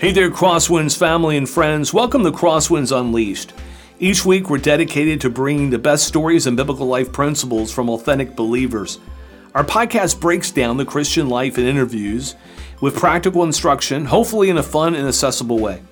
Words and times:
Hey 0.00 0.12
there, 0.12 0.30
Crosswinds 0.30 0.96
family 0.96 1.36
and 1.36 1.46
friends. 1.46 1.92
Welcome 1.92 2.24
to 2.24 2.32
Crosswinds 2.32 2.90
Unleashed. 2.90 3.52
Each 3.98 4.24
week, 4.24 4.48
we're 4.48 4.56
dedicated 4.56 5.20
to 5.20 5.28
bringing 5.28 5.68
the 5.68 5.78
best 5.78 6.08
stories 6.08 6.46
and 6.46 6.56
biblical 6.56 6.86
life 6.86 7.12
principles 7.12 7.70
from 7.70 7.90
authentic 7.90 8.34
believers. 8.34 8.98
Our 9.54 9.62
podcast 9.62 10.18
breaks 10.18 10.50
down 10.50 10.78
the 10.78 10.86
Christian 10.86 11.28
life 11.28 11.58
in 11.58 11.66
interviews 11.66 12.34
with 12.80 12.96
practical 12.96 13.44
instruction, 13.44 14.06
hopefully 14.06 14.48
in 14.48 14.56
a 14.56 14.62
fun 14.62 14.94
and 14.94 15.06
accessible 15.06 15.58
way. 15.58 15.82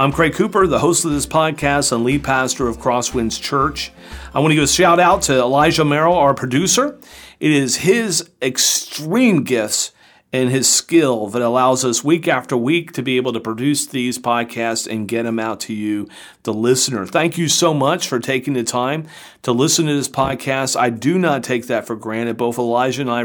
I'm 0.00 0.10
Craig 0.10 0.34
Cooper, 0.34 0.66
the 0.66 0.80
host 0.80 1.04
of 1.04 1.12
this 1.12 1.24
podcast 1.24 1.92
and 1.92 2.02
lead 2.02 2.24
pastor 2.24 2.66
of 2.66 2.78
Crosswinds 2.78 3.40
Church. 3.40 3.92
I 4.34 4.40
want 4.40 4.50
to 4.50 4.56
give 4.56 4.64
a 4.64 4.66
shout 4.66 4.98
out 4.98 5.22
to 5.22 5.38
Elijah 5.38 5.84
Merrill, 5.84 6.16
our 6.16 6.34
producer. 6.34 6.98
It 7.38 7.52
is 7.52 7.76
his 7.76 8.28
extreme 8.42 9.44
gifts 9.44 9.92
and 10.34 10.50
his 10.50 10.68
skill 10.68 11.28
that 11.28 11.40
allows 11.40 11.84
us 11.84 12.02
week 12.02 12.26
after 12.26 12.56
week 12.56 12.90
to 12.90 13.02
be 13.04 13.16
able 13.16 13.32
to 13.32 13.38
produce 13.38 13.86
these 13.86 14.18
podcasts 14.18 14.84
and 14.84 15.06
get 15.06 15.22
them 15.22 15.38
out 15.38 15.60
to 15.60 15.72
you, 15.72 16.08
the 16.42 16.52
listener. 16.52 17.06
Thank 17.06 17.38
you 17.38 17.46
so 17.46 17.72
much 17.72 18.08
for 18.08 18.18
taking 18.18 18.54
the 18.54 18.64
time 18.64 19.06
to 19.42 19.52
listen 19.52 19.86
to 19.86 19.94
this 19.94 20.08
podcast. 20.08 20.74
I 20.74 20.90
do 20.90 21.20
not 21.20 21.44
take 21.44 21.68
that 21.68 21.86
for 21.86 21.94
granted. 21.94 22.36
Both 22.36 22.58
Elijah 22.58 23.02
and 23.02 23.10
I 23.12 23.24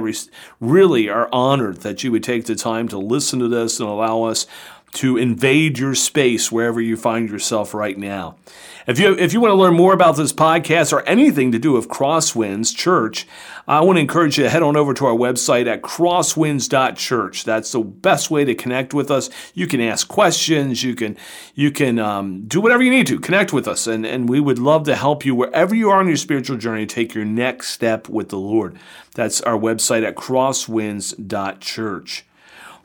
really 0.59 1.09
are 1.09 1.27
honored 1.33 1.77
that 1.77 2.03
you 2.03 2.11
would 2.11 2.23
take 2.23 2.45
the 2.45 2.53
time 2.53 2.87
to 2.89 2.99
listen 2.99 3.39
to 3.39 3.47
this 3.47 3.79
and 3.79 3.89
allow 3.89 4.25
us 4.25 4.45
to 4.93 5.17
invade 5.17 5.77
your 5.77 5.95
space 5.95 6.51
wherever 6.51 6.81
you 6.81 6.97
find 6.97 7.29
yourself 7.29 7.73
right 7.73 7.97
now. 7.97 8.35
If 8.87 8.97
you 8.97 9.13
if 9.13 9.33
you 9.33 9.39
want 9.39 9.51
to 9.51 9.55
learn 9.55 9.75
more 9.75 9.93
about 9.93 10.17
this 10.17 10.33
podcast 10.33 10.91
or 10.91 11.03
anything 11.03 11.51
to 11.51 11.59
do 11.59 11.73
with 11.73 11.89
Crosswinds 11.89 12.75
Church, 12.75 13.27
I 13.67 13.81
want 13.81 13.97
to 13.97 14.01
encourage 14.01 14.39
you 14.39 14.45
to 14.45 14.49
head 14.49 14.63
on 14.63 14.75
over 14.75 14.95
to 14.95 15.05
our 15.05 15.13
website 15.13 15.67
at 15.67 15.83
crosswinds.church. 15.83 17.43
That's 17.43 17.71
the 17.71 17.81
best 17.81 18.31
way 18.31 18.45
to 18.45 18.55
connect 18.55 18.95
with 18.95 19.11
us. 19.11 19.29
You 19.53 19.67
can 19.67 19.79
ask 19.79 20.07
questions. 20.07 20.81
You 20.81 20.95
can 20.95 21.17
you 21.53 21.69
can 21.69 21.99
um, 21.99 22.47
do 22.47 22.61
whatever 22.61 22.81
you 22.81 22.89
need 22.89 23.05
to 23.07 23.19
connect 23.19 23.53
with 23.53 23.67
us, 23.67 23.85
and 23.85 24.07
and 24.07 24.27
we 24.27 24.39
would 24.39 24.57
love 24.57 24.85
to 24.85 24.95
help 24.95 25.23
you 25.23 25.35
wherever 25.35 25.75
you 25.75 25.91
are 25.91 25.99
on 25.99 26.07
your 26.07 26.17
spiritual 26.17 26.57
journey. 26.57 26.87
Take 26.87 27.13
your 27.13 27.25
next 27.25 27.69
step 27.69 28.09
with 28.09 28.29
the 28.29 28.39
Lord. 28.39 28.75
That's 29.13 29.39
our 29.41 29.59
website 29.59 30.03
at 30.03 30.15
crosswinds.church. 30.15 32.25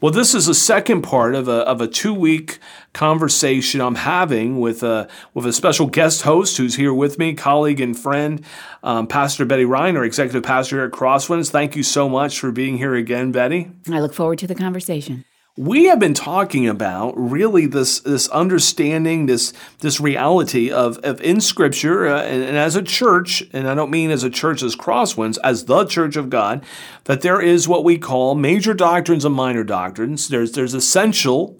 Well, 0.04 0.12
this 0.12 0.34
is 0.34 0.44
the 0.44 0.54
second 0.54 1.00
part 1.00 1.34
of 1.34 1.48
a, 1.48 1.60
of 1.66 1.80
a 1.80 1.88
two 1.88 2.12
week 2.12 2.58
conversation 2.92 3.80
I'm 3.80 3.94
having 3.94 4.60
with 4.60 4.82
a, 4.82 5.08
with 5.32 5.46
a 5.46 5.52
special 5.54 5.86
guest 5.86 6.20
host 6.20 6.58
who's 6.58 6.74
here 6.74 6.92
with 6.92 7.18
me, 7.18 7.32
colleague 7.32 7.80
and 7.80 7.98
friend, 7.98 8.44
um, 8.82 9.06
Pastor 9.06 9.46
Betty 9.46 9.64
our 9.64 10.04
executive 10.04 10.42
pastor 10.42 10.76
here 10.76 10.84
at 10.84 10.90
Crosswinds. 10.90 11.50
Thank 11.50 11.74
you 11.74 11.82
so 11.82 12.10
much 12.10 12.38
for 12.38 12.52
being 12.52 12.76
here 12.76 12.94
again, 12.94 13.32
Betty. 13.32 13.70
I 13.90 14.00
look 14.00 14.12
forward 14.12 14.38
to 14.40 14.46
the 14.46 14.54
conversation 14.54 15.24
we 15.56 15.84
have 15.84 16.00
been 16.00 16.14
talking 16.14 16.66
about 16.66 17.12
really 17.16 17.66
this 17.66 18.00
this 18.00 18.28
understanding 18.30 19.26
this 19.26 19.52
this 19.78 20.00
reality 20.00 20.68
of, 20.70 20.98
of 20.98 21.20
in 21.20 21.40
scripture 21.40 22.08
uh, 22.08 22.22
and, 22.22 22.42
and, 22.42 22.56
as 22.56 22.74
a 22.74 22.82
church 22.82 23.40
and 23.52 23.68
i 23.68 23.74
don't 23.74 23.90
mean 23.90 24.10
as 24.10 24.24
a 24.24 24.30
church 24.30 24.64
as 24.64 24.74
crosswinds 24.74 25.38
as 25.44 25.66
the 25.66 25.84
church 25.84 26.16
of 26.16 26.28
god 26.28 26.64
that 27.04 27.20
there 27.20 27.40
is 27.40 27.68
what 27.68 27.84
we 27.84 27.98
call 27.98 28.34
major 28.34 28.74
doctrines 28.74 29.24
and 29.24 29.34
minor 29.34 29.64
doctrines. 29.64 30.28
There's 30.28 30.52
there's 30.52 30.74
essential 30.74 31.58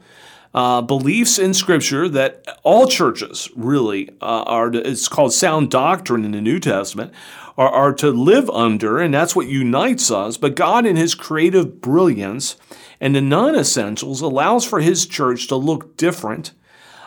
uh, 0.53 0.81
beliefs 0.83 1.39
in 1.39 1.53
scripture 1.53 2.09
that 2.09 2.47
all 2.62 2.87
churches 2.87 3.50
really 3.56 4.11
uh, 4.20 4.42
are 4.42 4.70
to, 4.70 4.89
it's 4.89 5.09
called 5.09 5.33
sound 5.33 5.70
doctrine 5.70 6.25
in 6.25 6.31
the 6.31 6.41
new 6.41 6.61
testament 6.61 7.12
are, 7.59 7.69
are 7.69 7.93
to 7.94 8.11
live 8.11 8.49
under 8.50 8.99
and 8.99 9.12
that's 9.12 9.34
what 9.34 9.47
unites 9.47 10.11
us. 10.11 10.37
But 10.37 10.55
god 10.55 10.87
in 10.87 10.97
his 10.97 11.15
creative 11.15 11.81
brilliance 11.81 12.56
and 13.00 13.15
the 13.15 13.21
non 13.21 13.55
essentials 13.55 14.21
allows 14.21 14.65
for 14.65 14.81
his 14.81 15.06
church 15.06 15.49
to 15.49 15.56
look 15.56 15.97
different. 15.97 16.53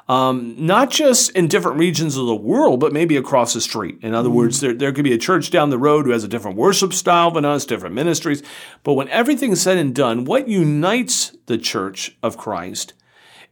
Um, 0.10 0.56
not 0.58 0.90
just 0.90 1.32
in 1.32 1.50
different 1.50 1.80
regions 1.80 2.16
of 2.16 2.28
the 2.28 2.36
world, 2.36 2.80
but 2.80 2.94
maybe 2.94 3.18
across 3.18 3.54
the 3.54 3.60
street. 3.60 3.98
In 4.02 4.14
other 4.14 4.30
mm. 4.30 4.36
words, 4.36 4.62
there, 4.62 4.74
there 4.74 4.94
could 4.94 5.04
be 5.04 5.12
a 5.12 5.18
church 5.18 5.52
down 5.52 5.70
the 5.70 5.78
road 5.78 6.06
who 6.06 6.14
has 6.14 6.24
a 6.24 6.30
different 6.30 6.56
worship 6.56 6.94
style 6.94 7.32
than 7.32 7.44
us, 7.44 7.66
different 7.66 7.94
ministries. 7.94 8.42
But 8.84 8.94
when 8.94 9.10
everything's 9.10 9.62
said 9.62 9.78
and 9.78 9.94
done, 9.94 10.24
what 10.24 10.48
unites 10.48 11.36
the 11.48 11.58
church 11.58 12.16
of 12.24 12.38
Christ 12.38 12.94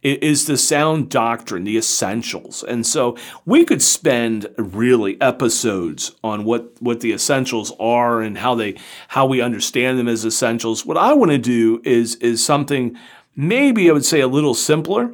is 0.06 0.46
the 0.46 0.56
sound 0.56 1.10
doctrine, 1.10 1.64
the 1.64 1.76
essentials. 1.76 2.62
And 2.62 2.86
so 2.86 3.16
we 3.44 3.64
could 3.64 3.82
spend 3.82 4.46
really 4.56 5.20
episodes 5.20 6.14
on 6.22 6.44
what, 6.44 6.80
what 6.80 7.00
the 7.00 7.12
essentials 7.12 7.72
are 7.80 8.20
and 8.20 8.38
how 8.38 8.54
they 8.54 8.76
how 9.08 9.26
we 9.26 9.40
understand 9.40 9.98
them 9.98 10.08
as 10.08 10.24
essentials. 10.24 10.86
What 10.86 10.96
I 10.96 11.12
want 11.12 11.32
to 11.32 11.38
do 11.38 11.80
is 11.84 12.16
is 12.16 12.44
something 12.44 12.96
maybe 13.34 13.88
I 13.88 13.92
would 13.92 14.04
say 14.04 14.20
a 14.20 14.28
little 14.28 14.54
simpler. 14.54 15.12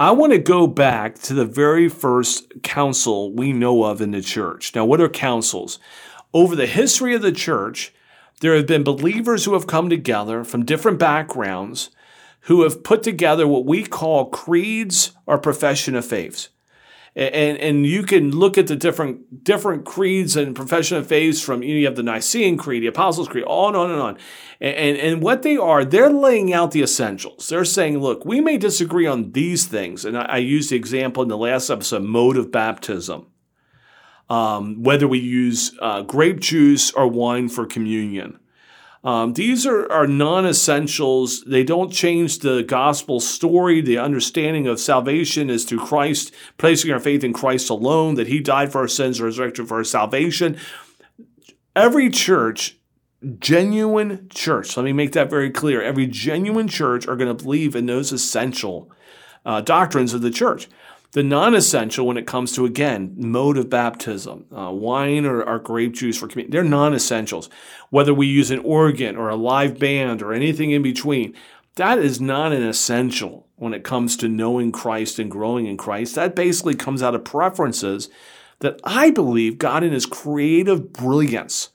I 0.00 0.12
want 0.12 0.32
to 0.32 0.38
go 0.38 0.68
back 0.68 1.16
to 1.20 1.34
the 1.34 1.44
very 1.44 1.88
first 1.88 2.62
council 2.62 3.32
we 3.32 3.52
know 3.52 3.82
of 3.82 4.00
in 4.00 4.12
the 4.12 4.22
church. 4.22 4.72
Now, 4.72 4.84
what 4.84 5.00
are 5.00 5.08
councils? 5.08 5.80
Over 6.32 6.54
the 6.54 6.66
history 6.66 7.16
of 7.16 7.22
the 7.22 7.32
church, 7.32 7.92
there 8.40 8.54
have 8.54 8.68
been 8.68 8.84
believers 8.84 9.44
who 9.44 9.54
have 9.54 9.66
come 9.66 9.90
together 9.90 10.44
from 10.44 10.64
different 10.64 11.00
backgrounds 11.00 11.90
who 12.48 12.62
have 12.62 12.82
put 12.82 13.02
together 13.02 13.46
what 13.46 13.66
we 13.66 13.84
call 13.84 14.30
creeds 14.30 15.12
or 15.26 15.36
profession 15.36 15.94
of 15.94 16.04
faiths. 16.04 16.48
And, 17.14 17.58
and 17.58 17.84
you 17.84 18.04
can 18.04 18.30
look 18.30 18.56
at 18.56 18.68
the 18.68 18.76
different 18.76 19.44
different 19.44 19.84
creeds 19.84 20.34
and 20.34 20.56
profession 20.56 20.96
of 20.96 21.06
faiths 21.06 21.42
from 21.42 21.62
you, 21.62 21.74
know, 21.74 21.80
you 21.80 21.86
have 21.86 21.96
the 21.96 22.02
Nicene 22.02 22.56
Creed, 22.56 22.82
the 22.82 22.86
Apostles' 22.86 23.28
Creed, 23.28 23.44
on 23.46 23.74
and 23.74 23.76
on 23.76 23.90
and 23.90 24.00
on. 24.00 24.18
And, 24.62 24.96
and 24.96 25.22
what 25.22 25.42
they 25.42 25.58
are, 25.58 25.84
they're 25.84 26.10
laying 26.10 26.54
out 26.54 26.70
the 26.70 26.82
essentials. 26.82 27.48
They're 27.48 27.66
saying, 27.66 27.98
look, 27.98 28.24
we 28.24 28.40
may 28.40 28.56
disagree 28.56 29.06
on 29.06 29.32
these 29.32 29.66
things. 29.66 30.06
And 30.06 30.16
I, 30.16 30.22
I 30.22 30.36
used 30.38 30.70
the 30.70 30.76
example 30.76 31.22
in 31.22 31.28
the 31.28 31.36
last 31.36 31.68
episode, 31.68 32.04
mode 32.04 32.38
of 32.38 32.50
baptism. 32.50 33.26
Um, 34.30 34.82
whether 34.82 35.08
we 35.08 35.18
use 35.18 35.74
uh, 35.82 36.02
grape 36.02 36.40
juice 36.40 36.92
or 36.92 37.08
wine 37.08 37.48
for 37.48 37.66
communion. 37.66 38.38
Um, 39.04 39.34
these 39.34 39.66
are, 39.66 39.90
are 39.92 40.06
non 40.06 40.46
essentials. 40.46 41.44
They 41.44 41.62
don't 41.62 41.92
change 41.92 42.40
the 42.40 42.62
gospel 42.62 43.20
story. 43.20 43.80
The 43.80 43.98
understanding 43.98 44.66
of 44.66 44.80
salvation 44.80 45.50
is 45.50 45.64
through 45.64 45.86
Christ, 45.86 46.34
placing 46.58 46.90
our 46.90 47.00
faith 47.00 47.22
in 47.22 47.32
Christ 47.32 47.70
alone, 47.70 48.16
that 48.16 48.26
He 48.26 48.40
died 48.40 48.72
for 48.72 48.78
our 48.78 48.88
sins, 48.88 49.20
resurrected 49.20 49.68
for 49.68 49.78
our 49.78 49.84
salvation. 49.84 50.58
Every 51.76 52.10
church, 52.10 52.76
genuine 53.38 54.28
church, 54.30 54.76
let 54.76 54.82
me 54.82 54.92
make 54.92 55.12
that 55.12 55.30
very 55.30 55.50
clear. 55.50 55.80
Every 55.80 56.06
genuine 56.06 56.66
church 56.66 57.06
are 57.06 57.16
going 57.16 57.34
to 57.34 57.44
believe 57.44 57.76
in 57.76 57.86
those 57.86 58.10
essential 58.10 58.90
uh, 59.46 59.60
doctrines 59.60 60.12
of 60.12 60.22
the 60.22 60.30
church 60.30 60.68
the 61.12 61.22
non-essential 61.22 62.06
when 62.06 62.16
it 62.18 62.26
comes 62.26 62.52
to 62.52 62.64
again 62.64 63.14
mode 63.16 63.56
of 63.56 63.70
baptism 63.70 64.44
uh, 64.56 64.70
wine 64.70 65.24
or, 65.24 65.42
or, 65.42 65.58
grape 65.58 65.94
juice 65.94 66.18
for 66.18 66.28
communion 66.28 66.50
they're 66.50 66.64
non-essentials. 66.64 67.48
Whether 67.90 68.12
we 68.12 68.26
use 68.26 68.50
an 68.50 68.58
organ 68.60 69.16
or 69.16 69.28
a 69.28 69.36
live 69.36 69.78
band 69.78 70.22
or 70.22 70.32
anything 70.32 70.70
in 70.70 70.82
between 70.82 71.34
that 71.76 71.98
is 71.98 72.20
not 72.20 72.52
an 72.52 72.62
essential 72.62 73.46
when 73.56 73.72
it 73.72 73.84
comes 73.84 74.16
to 74.18 74.28
knowing 74.28 74.72
christ 74.72 75.18
and 75.18 75.30
growing 75.30 75.66
in 75.66 75.76
christ. 75.76 76.14
That 76.14 76.36
basically 76.36 76.74
comes 76.74 77.02
out 77.02 77.14
of 77.14 77.24
preferences 77.24 78.10
that 78.60 78.78
i 78.84 79.10
believe 79.10 79.58
god 79.58 79.84
in 79.84 79.92
his 79.92 80.06
creative 80.06 80.92
brilliance 80.92 81.70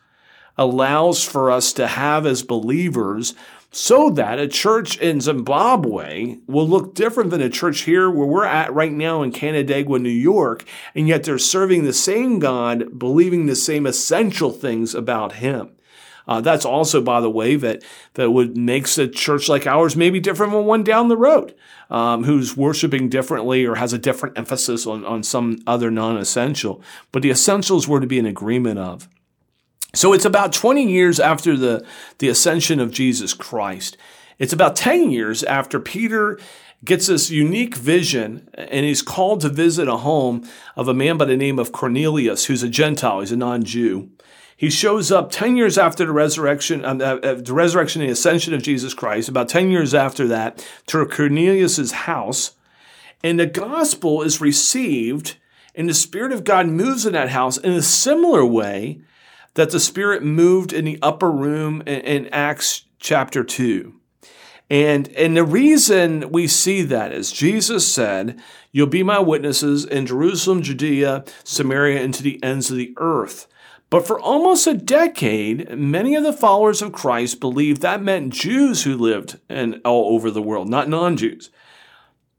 allows 0.57 1.23
for 1.23 1.49
us 1.49 1.73
to 1.73 1.87
have 1.87 2.25
as 2.25 2.43
believers 2.43 3.33
so 3.75 4.11
that 4.11 4.37
a 4.37 4.47
church 4.47 4.99
in 4.99 5.19
Zimbabwe 5.19 6.37
will 6.45 6.69
look 6.69 6.93
different 6.93 7.31
than 7.31 7.41
a 7.41 7.49
church 7.49 7.81
here 7.81 8.07
where 8.07 8.27
we're 8.27 8.45
at 8.45 8.71
right 8.71 8.91
now 8.91 9.23
in 9.23 9.31
Canandaigua, 9.31 9.97
New 9.97 10.09
York, 10.09 10.63
and 10.93 11.07
yet 11.07 11.23
they're 11.23 11.39
serving 11.39 11.83
the 11.83 11.91
same 11.91 12.37
God, 12.37 12.99
believing 12.99 13.47
the 13.47 13.55
same 13.55 13.87
essential 13.87 14.51
things 14.51 14.93
about 14.93 15.33
Him. 15.33 15.71
Uh, 16.27 16.39
that's 16.39 16.65
also, 16.65 17.01
by 17.01 17.19
the 17.19 17.31
way, 17.31 17.55
that 17.55 17.83
that 18.13 18.29
would 18.29 18.55
makes 18.55 18.99
a 18.99 19.07
church 19.07 19.49
like 19.49 19.65
ours 19.65 19.95
maybe 19.95 20.19
different 20.19 20.53
from 20.53 20.65
one 20.65 20.83
down 20.83 21.07
the 21.07 21.17
road, 21.17 21.55
um, 21.89 22.25
who's 22.25 22.55
worshiping 22.55 23.09
differently 23.09 23.65
or 23.65 23.75
has 23.75 23.91
a 23.91 23.97
different 23.97 24.37
emphasis 24.37 24.85
on 24.85 25.03
on 25.03 25.23
some 25.23 25.57
other 25.65 25.89
non-essential. 25.89 26.79
But 27.11 27.23
the 27.23 27.31
essentials 27.31 27.87
we're 27.87 27.99
to 28.01 28.07
be 28.07 28.19
in 28.19 28.27
agreement 28.27 28.77
of. 28.77 29.09
So 29.95 30.13
it's 30.13 30.25
about 30.25 30.53
20 30.53 30.91
years 30.91 31.19
after 31.19 31.55
the, 31.55 31.85
the 32.17 32.27
ascension 32.27 32.79
of 32.79 32.91
Jesus 32.91 33.33
Christ. 33.33 33.95
It's 34.39 34.53
about 34.53 34.75
10 34.75 35.11
years 35.11 35.43
after 35.43 35.79
Peter 35.79 36.39
gets 36.83 37.07
this 37.07 37.29
unique 37.29 37.75
vision 37.75 38.49
and 38.55 38.85
he's 38.85 39.03
called 39.03 39.41
to 39.41 39.49
visit 39.49 39.87
a 39.87 39.97
home 39.97 40.47
of 40.75 40.87
a 40.87 40.93
man 40.95 41.17
by 41.17 41.25
the 41.25 41.37
name 41.37 41.59
of 41.59 41.71
Cornelius, 41.71 42.45
who's 42.45 42.63
a 42.63 42.69
Gentile, 42.69 43.19
he's 43.19 43.31
a 43.31 43.37
non 43.37 43.63
Jew. 43.63 44.09
He 44.57 44.69
shows 44.69 45.11
up 45.11 45.29
10 45.29 45.55
years 45.55 45.77
after 45.77 46.05
the 46.05 46.11
resurrection, 46.11 46.83
um, 46.85 46.99
uh, 46.99 47.15
uh, 47.15 47.35
the 47.35 47.53
resurrection 47.53 48.01
and 48.01 48.09
the 48.09 48.13
ascension 48.13 48.53
of 48.53 48.63
Jesus 48.63 48.93
Christ, 48.93 49.29
about 49.29 49.49
10 49.49 49.69
years 49.69 49.93
after 49.93 50.27
that, 50.27 50.65
to 50.87 51.05
Cornelius's 51.05 51.91
house. 51.91 52.51
And 53.23 53.39
the 53.39 53.45
gospel 53.45 54.21
is 54.21 54.41
received, 54.41 55.37
and 55.75 55.87
the 55.89 55.93
Spirit 55.93 56.31
of 56.31 56.43
God 56.43 56.67
moves 56.67 57.05
in 57.05 57.13
that 57.13 57.29
house 57.29 57.57
in 57.57 57.73
a 57.73 57.81
similar 57.81 58.45
way 58.45 59.01
that 59.55 59.71
the 59.71 59.79
Spirit 59.79 60.23
moved 60.23 60.73
in 60.73 60.85
the 60.85 60.99
upper 61.01 61.31
room 61.31 61.81
in, 61.81 62.01
in 62.01 62.27
Acts 62.27 62.85
chapter 62.99 63.43
2. 63.43 63.93
And, 64.69 65.09
and 65.09 65.37
the 65.37 65.43
reason 65.43 66.31
we 66.31 66.47
see 66.47 66.81
that 66.83 67.11
is 67.11 67.31
Jesus 67.31 67.91
said, 67.91 68.41
You'll 68.71 68.87
be 68.87 69.03
my 69.03 69.19
witnesses 69.19 69.85
in 69.85 70.07
Jerusalem, 70.07 70.63
Judea, 70.63 71.25
Samaria, 71.43 72.01
and 72.01 72.13
to 72.13 72.23
the 72.23 72.41
ends 72.43 72.71
of 72.71 72.77
the 72.77 72.93
earth. 72.97 73.47
But 73.91 74.07
for 74.07 74.19
almost 74.19 74.65
a 74.65 74.73
decade, 74.73 75.77
many 75.77 76.15
of 76.15 76.23
the 76.23 76.33
followers 76.33 76.81
of 76.81 76.91
Christ 76.91 77.39
believed 77.39 77.83
that 77.83 78.01
meant 78.01 78.33
Jews 78.33 78.83
who 78.83 78.97
lived 78.97 79.39
in, 79.47 79.79
all 79.85 80.15
over 80.15 80.31
the 80.31 80.41
world, 80.41 80.67
not 80.67 80.89
non 80.89 81.15
Jews. 81.15 81.51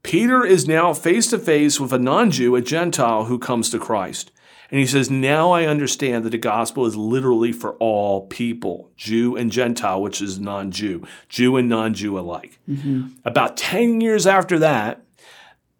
Peter 0.03 0.45
is 0.45 0.67
now 0.67 0.93
face 0.93 1.29
to 1.29 1.39
face 1.39 1.79
with 1.79 1.93
a 1.93 1.97
non 1.97 2.31
Jew, 2.31 2.57
a 2.57 2.61
Gentile 2.61 3.25
who 3.25 3.39
comes 3.39 3.69
to 3.69 3.79
Christ. 3.79 4.33
And 4.71 4.79
he 4.79 4.87
says, 4.87 5.09
Now 5.09 5.51
I 5.51 5.65
understand 5.65 6.25
that 6.25 6.31
the 6.31 6.37
gospel 6.37 6.85
is 6.85 6.95
literally 6.95 7.51
for 7.51 7.73
all 7.73 8.27
people, 8.27 8.91
Jew 8.97 9.35
and 9.35 9.51
Gentile, 9.51 10.01
which 10.01 10.21
is 10.21 10.39
non 10.39 10.71
Jew, 10.71 11.05
Jew 11.29 11.57
and 11.57 11.69
non 11.69 11.93
Jew 11.93 12.17
alike. 12.17 12.59
Mm-hmm. 12.67 13.07
About 13.23 13.57
10 13.57 14.01
years 14.01 14.25
after 14.25 14.59
that, 14.59 15.01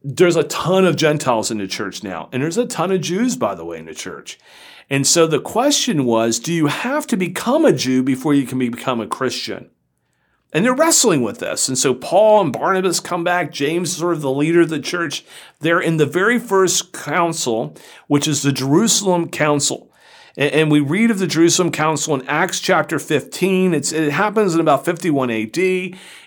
there's 0.03 0.35
a 0.35 0.43
ton 0.43 0.85
of 0.85 0.95
Gentiles 0.95 1.49
in 1.49 1.57
the 1.57 1.67
church 1.67 2.03
now. 2.03 2.29
And 2.31 2.43
there's 2.43 2.57
a 2.57 2.67
ton 2.67 2.91
of 2.91 3.01
Jews, 3.01 3.35
by 3.35 3.55
the 3.55 3.65
way, 3.65 3.79
in 3.79 3.85
the 3.85 3.95
church. 3.95 4.37
And 4.89 5.07
so 5.07 5.25
the 5.25 5.39
question 5.39 6.05
was 6.05 6.39
do 6.39 6.53
you 6.53 6.67
have 6.67 7.07
to 7.07 7.17
become 7.17 7.65
a 7.65 7.73
Jew 7.73 8.03
before 8.03 8.33
you 8.33 8.45
can 8.45 8.59
become 8.59 9.01
a 9.01 9.07
Christian? 9.07 9.71
And 10.53 10.63
they're 10.63 10.73
wrestling 10.73 11.21
with 11.21 11.39
this. 11.39 11.67
And 11.67 11.77
so 11.77 11.93
Paul 11.93 12.41
and 12.41 12.53
Barnabas 12.53 12.99
come 12.99 13.23
back. 13.23 13.51
James 13.51 13.89
is 13.89 13.97
sort 13.97 14.13
of 14.13 14.21
the 14.21 14.31
leader 14.31 14.61
of 14.61 14.69
the 14.69 14.79
church. 14.79 15.25
They're 15.59 15.81
in 15.81 15.97
the 15.97 16.05
very 16.05 16.39
first 16.39 16.93
council, 16.93 17.75
which 18.07 18.27
is 18.27 18.41
the 18.41 18.53
Jerusalem 18.53 19.29
Council. 19.29 19.91
And 20.37 20.69
we 20.69 20.81
read 20.81 21.11
of 21.11 21.19
the 21.19 21.27
Jerusalem 21.27 21.71
Council 21.71 22.13
in 22.13 22.27
Acts 22.27 22.59
chapter 22.59 22.99
15. 22.99 23.73
It's, 23.73 23.93
it 23.93 24.11
happens 24.11 24.53
in 24.53 24.59
about 24.59 24.83
51 24.83 25.31
AD. 25.31 25.57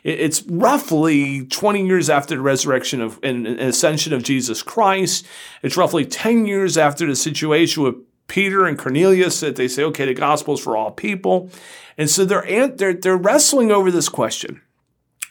It's 0.03 0.43
roughly 0.49 1.45
20 1.45 1.87
years 1.87 2.09
after 2.09 2.35
the 2.35 2.41
resurrection 2.41 3.03
of 3.03 3.19
and 3.23 3.47
ascension 3.47 4.15
of 4.15 4.23
Jesus 4.23 4.63
Christ. 4.63 5.27
It's 5.63 5.77
roughly 5.77 6.07
10 6.07 6.47
years 6.47 6.79
after 6.79 7.07
the 7.07 7.17
situation 7.17 7.83
with 7.83 7.97
Peter 8.29 8.67
and 8.67 8.79
Cornelius 8.79 9.41
that 9.41 9.57
they 9.57 9.69
say, 9.69 9.83
okay, 9.85 10.07
the 10.07 10.15
gospel 10.15 10.55
is 10.55 10.61
for 10.61 10.77
all 10.77 10.91
people. 10.91 11.51
And 11.97 12.09
so 12.09 12.25
they're, 12.25 12.69
they're, 12.69 12.95
they're 12.95 13.17
wrestling 13.17 13.73
over 13.73 13.91
this 13.91 14.09
question. 14.09 14.61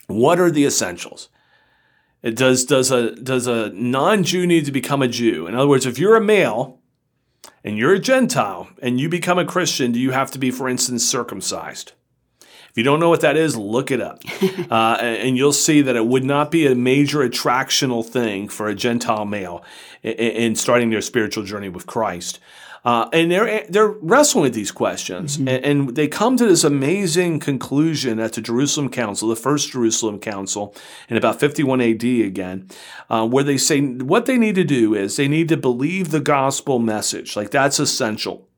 What 0.08 0.38
are 0.38 0.50
the 0.50 0.66
essentials? 0.66 1.28
It 2.22 2.36
does, 2.36 2.64
does 2.64 2.90
a, 2.90 3.14
does 3.14 3.46
a 3.46 3.70
non-Jew 3.70 4.46
need 4.46 4.64
to 4.66 4.72
become 4.72 5.02
a 5.02 5.08
Jew? 5.08 5.46
In 5.46 5.54
other 5.54 5.68
words, 5.68 5.86
if 5.86 5.98
you're 5.98 6.16
a 6.16 6.20
male 6.20 6.80
and 7.62 7.78
you're 7.78 7.94
a 7.94 8.00
Gentile 8.00 8.68
and 8.82 8.98
you 8.98 9.08
become 9.08 9.38
a 9.38 9.44
Christian, 9.44 9.92
do 9.92 10.00
you 10.00 10.10
have 10.10 10.30
to 10.32 10.38
be, 10.38 10.50
for 10.50 10.68
instance, 10.68 11.08
circumcised? 11.08 11.92
If 12.70 12.76
you 12.76 12.82
don't 12.82 13.00
know 13.00 13.08
what 13.08 13.20
that 13.20 13.36
is, 13.36 13.56
look 13.56 13.90
it 13.90 14.00
up. 14.00 14.22
Uh, 14.70 14.98
and 15.00 15.38
you'll 15.38 15.52
see 15.52 15.80
that 15.80 15.96
it 15.96 16.06
would 16.06 16.24
not 16.24 16.50
be 16.50 16.66
a 16.66 16.74
major 16.74 17.20
attractional 17.20 18.04
thing 18.04 18.48
for 18.48 18.68
a 18.68 18.74
Gentile 18.74 19.24
male 19.24 19.64
in, 20.02 20.12
in 20.12 20.56
starting 20.56 20.90
their 20.90 21.00
spiritual 21.00 21.42
journey 21.42 21.70
with 21.70 21.86
Christ. 21.86 22.38
Uh, 22.84 23.08
and 23.12 23.30
they're 23.30 23.66
they're 23.68 23.88
wrestling 23.88 24.42
with 24.42 24.54
these 24.54 24.70
questions, 24.70 25.36
mm-hmm. 25.36 25.48
and, 25.48 25.64
and, 25.64 25.96
they 25.96 26.06
come 26.06 26.36
to 26.36 26.46
this 26.46 26.62
amazing 26.62 27.40
conclusion 27.40 28.20
at 28.20 28.34
the 28.34 28.40
Jerusalem 28.40 28.88
Council, 28.88 29.28
the 29.28 29.36
first 29.36 29.72
Jerusalem 29.72 30.20
Council, 30.20 30.74
in 31.08 31.16
about 31.16 31.40
51 31.40 31.80
AD 31.80 32.04
again, 32.04 32.68
uh, 33.10 33.26
where 33.26 33.44
they 33.44 33.58
say 33.58 33.80
what 33.80 34.26
they 34.26 34.38
need 34.38 34.54
to 34.54 34.64
do 34.64 34.94
is 34.94 35.16
they 35.16 35.28
need 35.28 35.48
to 35.48 35.56
believe 35.56 36.10
the 36.10 36.20
gospel 36.20 36.78
message, 36.78 37.34
like 37.36 37.50
that's 37.50 37.80
essential. 37.80 38.48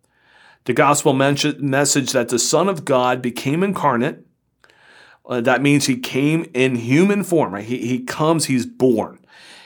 The 0.64 0.74
gospel 0.74 1.14
message 1.14 2.12
that 2.12 2.28
the 2.28 2.38
Son 2.38 2.68
of 2.68 2.84
God 2.84 3.22
became 3.22 3.62
incarnate. 3.62 4.26
Uh, 5.24 5.40
that 5.40 5.62
means 5.62 5.86
he 5.86 5.98
came 5.98 6.50
in 6.52 6.76
human 6.76 7.24
form. 7.24 7.54
Right? 7.54 7.64
He, 7.64 7.78
he 7.86 8.04
comes, 8.04 8.46
he's 8.46 8.66
born. 8.66 9.18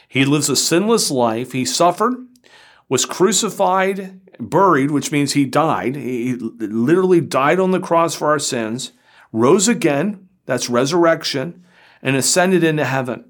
He 0.08 0.24
lives 0.24 0.48
a 0.48 0.54
sinless 0.54 1.10
life. 1.10 1.50
He 1.50 1.64
suffered, 1.64 2.14
was 2.88 3.04
crucified, 3.04 4.20
buried, 4.38 4.90
which 4.90 5.12
means 5.12 5.32
he 5.32 5.44
died. 5.44 5.96
He 5.96 6.34
literally 6.34 7.20
died 7.20 7.60
on 7.60 7.70
the 7.70 7.80
cross 7.80 8.14
for 8.14 8.28
our 8.28 8.38
sins, 8.38 8.92
rose 9.32 9.68
again, 9.68 10.28
that's 10.46 10.68
resurrection, 10.70 11.64
and 12.02 12.16
ascended 12.16 12.62
into 12.62 12.84
heaven. 12.84 13.24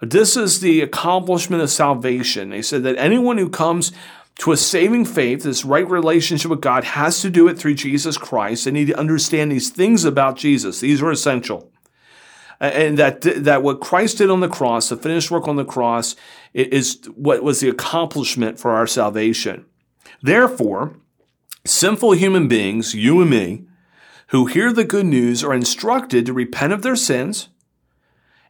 This 0.00 0.36
is 0.36 0.60
the 0.60 0.80
accomplishment 0.80 1.62
of 1.62 1.70
salvation. 1.70 2.50
They 2.50 2.62
said 2.62 2.82
that 2.82 2.98
anyone 2.98 3.38
who 3.38 3.48
comes 3.48 3.92
to 4.40 4.52
a 4.52 4.56
saving 4.56 5.04
faith, 5.04 5.44
this 5.44 5.64
right 5.64 5.88
relationship 5.88 6.50
with 6.50 6.60
God, 6.60 6.84
has 6.84 7.20
to 7.22 7.30
do 7.30 7.46
it 7.48 7.58
through 7.58 7.74
Jesus 7.74 8.18
Christ. 8.18 8.64
They 8.64 8.72
need 8.72 8.88
to 8.88 8.98
understand 8.98 9.52
these 9.52 9.70
things 9.70 10.04
about 10.04 10.36
Jesus. 10.36 10.80
These 10.80 11.00
are 11.02 11.10
essential. 11.10 11.70
And 12.60 12.98
that, 12.98 13.20
that 13.22 13.62
what 13.62 13.80
Christ 13.80 14.18
did 14.18 14.30
on 14.30 14.40
the 14.40 14.48
cross, 14.48 14.88
the 14.88 14.96
finished 14.96 15.30
work 15.30 15.48
on 15.48 15.56
the 15.56 15.64
cross, 15.64 16.16
is 16.52 17.00
what 17.14 17.42
was 17.42 17.60
the 17.60 17.68
accomplishment 17.68 18.58
for 18.58 18.72
our 18.72 18.86
salvation. 18.86 19.66
Therefore, 20.24 20.96
sinful 21.66 22.12
human 22.12 22.48
beings, 22.48 22.94
you 22.94 23.20
and 23.20 23.28
me, 23.28 23.64
who 24.28 24.46
hear 24.46 24.72
the 24.72 24.82
good 24.82 25.04
news 25.04 25.44
are 25.44 25.52
instructed 25.52 26.24
to 26.24 26.32
repent 26.32 26.72
of 26.72 26.80
their 26.80 26.96
sins 26.96 27.50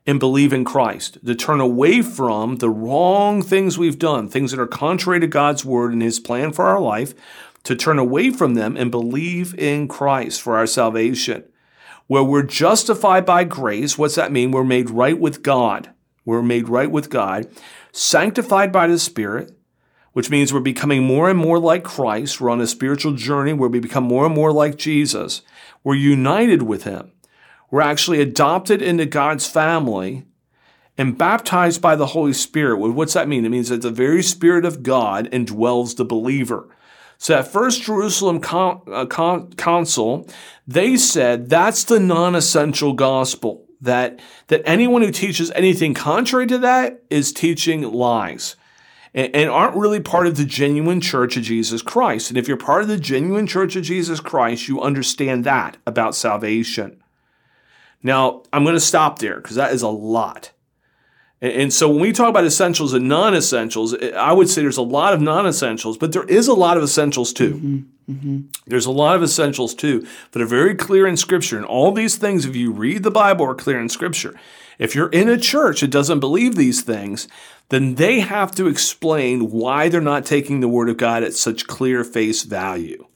and 0.06 0.20
believe 0.20 0.52
in 0.52 0.64
Christ, 0.64 1.18
to 1.26 1.34
turn 1.34 1.58
away 1.58 2.00
from 2.00 2.58
the 2.58 2.70
wrong 2.70 3.42
things 3.42 3.76
we've 3.76 3.98
done, 3.98 4.28
things 4.28 4.52
that 4.52 4.60
are 4.60 4.68
contrary 4.68 5.18
to 5.18 5.26
God's 5.26 5.64
word 5.64 5.92
and 5.92 6.00
his 6.00 6.20
plan 6.20 6.52
for 6.52 6.64
our 6.64 6.78
life, 6.78 7.12
to 7.64 7.74
turn 7.74 7.98
away 7.98 8.30
from 8.30 8.54
them 8.54 8.76
and 8.76 8.92
believe 8.92 9.58
in 9.58 9.88
Christ 9.88 10.40
for 10.42 10.56
our 10.56 10.68
salvation. 10.68 11.42
Where 12.06 12.22
we're 12.22 12.44
justified 12.44 13.26
by 13.26 13.42
grace, 13.42 13.98
what's 13.98 14.14
that 14.14 14.30
mean? 14.30 14.52
We're 14.52 14.62
made 14.62 14.90
right 14.90 15.18
with 15.18 15.42
God. 15.42 15.90
We're 16.24 16.40
made 16.40 16.68
right 16.68 16.88
with 16.92 17.10
God, 17.10 17.48
sanctified 17.90 18.70
by 18.70 18.86
the 18.86 19.00
Spirit, 19.00 19.58
which 20.14 20.30
means 20.30 20.52
we're 20.52 20.60
becoming 20.60 21.02
more 21.02 21.28
and 21.28 21.38
more 21.38 21.58
like 21.58 21.82
Christ. 21.84 22.40
We're 22.40 22.50
on 22.50 22.60
a 22.60 22.66
spiritual 22.66 23.12
journey 23.12 23.52
where 23.52 23.68
we 23.68 23.80
become 23.80 24.04
more 24.04 24.24
and 24.24 24.34
more 24.34 24.52
like 24.52 24.76
Jesus. 24.76 25.42
We're 25.82 25.96
united 25.96 26.62
with 26.62 26.84
Him. 26.84 27.12
We're 27.70 27.82
actually 27.82 28.20
adopted 28.20 28.80
into 28.80 29.06
God's 29.06 29.46
family 29.46 30.24
and 30.96 31.18
baptized 31.18 31.82
by 31.82 31.96
the 31.96 32.06
Holy 32.06 32.32
Spirit. 32.32 32.78
What's 32.78 33.14
that 33.14 33.26
mean? 33.26 33.44
It 33.44 33.48
means 33.48 33.70
that 33.70 33.82
the 33.82 33.90
very 33.90 34.22
Spirit 34.22 34.64
of 34.64 34.84
God 34.84 35.28
indwells 35.32 35.96
the 35.96 36.04
believer. 36.04 36.68
So 37.18 37.38
at 37.38 37.48
First 37.48 37.82
Jerusalem 37.82 38.40
Con- 38.40 38.82
uh, 38.86 39.06
Con- 39.06 39.52
Council, 39.54 40.28
they 40.66 40.96
said 40.96 41.50
that's 41.50 41.82
the 41.82 41.98
non-essential 41.98 42.92
gospel. 42.92 43.66
That 43.80 44.20
that 44.46 44.62
anyone 44.64 45.02
who 45.02 45.10
teaches 45.10 45.50
anything 45.50 45.92
contrary 45.92 46.46
to 46.46 46.58
that 46.58 47.02
is 47.10 47.32
teaching 47.32 47.82
lies 47.82 48.54
and, 49.14 49.48
aren't 49.48 49.76
really 49.76 50.00
part 50.00 50.26
of 50.26 50.36
the 50.36 50.44
genuine 50.44 51.00
church 51.00 51.36
of 51.36 51.44
Jesus 51.44 51.82
Christ. 51.82 52.30
And 52.30 52.38
if 52.38 52.48
you're 52.48 52.56
part 52.56 52.82
of 52.82 52.88
the 52.88 52.98
genuine 52.98 53.46
church 53.46 53.76
of 53.76 53.84
Jesus 53.84 54.18
Christ, 54.18 54.66
you 54.66 54.80
understand 54.80 55.44
that 55.44 55.76
about 55.86 56.16
salvation. 56.16 57.02
Now, 58.02 58.42
I'm 58.52 58.64
going 58.64 58.74
to 58.74 58.80
stop 58.80 59.20
there 59.20 59.36
because 59.36 59.56
that 59.56 59.72
is 59.72 59.82
a 59.82 59.88
lot. 59.88 60.50
And 61.40 61.72
so 61.72 61.88
when 61.90 62.00
we 62.00 62.12
talk 62.12 62.30
about 62.30 62.44
essentials 62.44 62.94
and 62.94 63.08
non 63.08 63.34
essentials, 63.34 63.94
I 63.94 64.32
would 64.32 64.48
say 64.48 64.62
there's 64.62 64.76
a 64.76 64.82
lot 64.82 65.12
of 65.12 65.20
non 65.20 65.46
essentials, 65.46 65.98
but 65.98 66.12
there 66.12 66.24
is 66.24 66.48
a 66.48 66.54
lot 66.54 66.76
of 66.76 66.82
essentials 66.82 67.32
too. 67.32 67.54
Mm-hmm. 67.54 68.12
Mm-hmm. 68.12 68.40
There's 68.66 68.86
a 68.86 68.92
lot 68.92 69.16
of 69.16 69.22
essentials 69.22 69.74
too 69.74 70.06
that 70.32 70.42
are 70.42 70.46
very 70.46 70.74
clear 70.74 71.06
in 71.06 71.16
Scripture. 71.16 71.56
And 71.56 71.66
all 71.66 71.92
these 71.92 72.16
things, 72.16 72.46
if 72.46 72.56
you 72.56 72.70
read 72.72 73.02
the 73.02 73.10
Bible, 73.10 73.46
are 73.46 73.54
clear 73.54 73.80
in 73.80 73.88
Scripture. 73.88 74.38
If 74.78 74.94
you're 74.94 75.10
in 75.10 75.28
a 75.28 75.38
church 75.38 75.80
that 75.80 75.90
doesn't 75.90 76.20
believe 76.20 76.56
these 76.56 76.82
things, 76.82 77.28
then 77.68 77.94
they 77.94 78.20
have 78.20 78.54
to 78.56 78.66
explain 78.66 79.50
why 79.50 79.88
they're 79.88 80.00
not 80.00 80.26
taking 80.26 80.60
the 80.60 80.68
Word 80.68 80.88
of 80.88 80.96
God 80.96 81.22
at 81.22 81.34
such 81.34 81.66
clear 81.66 82.04
face 82.04 82.42
value 82.42 83.06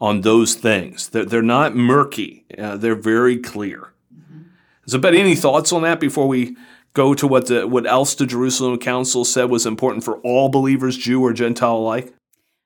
on 0.00 0.22
those 0.22 0.54
things. 0.54 1.08
They're, 1.08 1.24
they're 1.24 1.42
not 1.42 1.74
murky, 1.74 2.44
uh, 2.58 2.76
they're 2.76 2.94
very 2.94 3.38
clear. 3.38 3.92
Mm-hmm. 4.14 4.42
So, 4.86 4.98
but 4.98 5.14
any 5.14 5.34
thoughts 5.34 5.72
on 5.72 5.82
that 5.82 6.00
before 6.00 6.28
we 6.28 6.56
go 6.94 7.12
to 7.14 7.26
what 7.26 7.46
the, 7.46 7.66
what 7.66 7.86
else 7.86 8.14
the 8.14 8.26
Jerusalem 8.26 8.78
Council 8.78 9.24
said 9.24 9.50
was 9.50 9.66
important 9.66 10.04
for 10.04 10.18
all 10.18 10.48
believers, 10.48 10.96
Jew 10.96 11.22
or 11.22 11.32
Gentile 11.32 11.76
alike? 11.76 12.14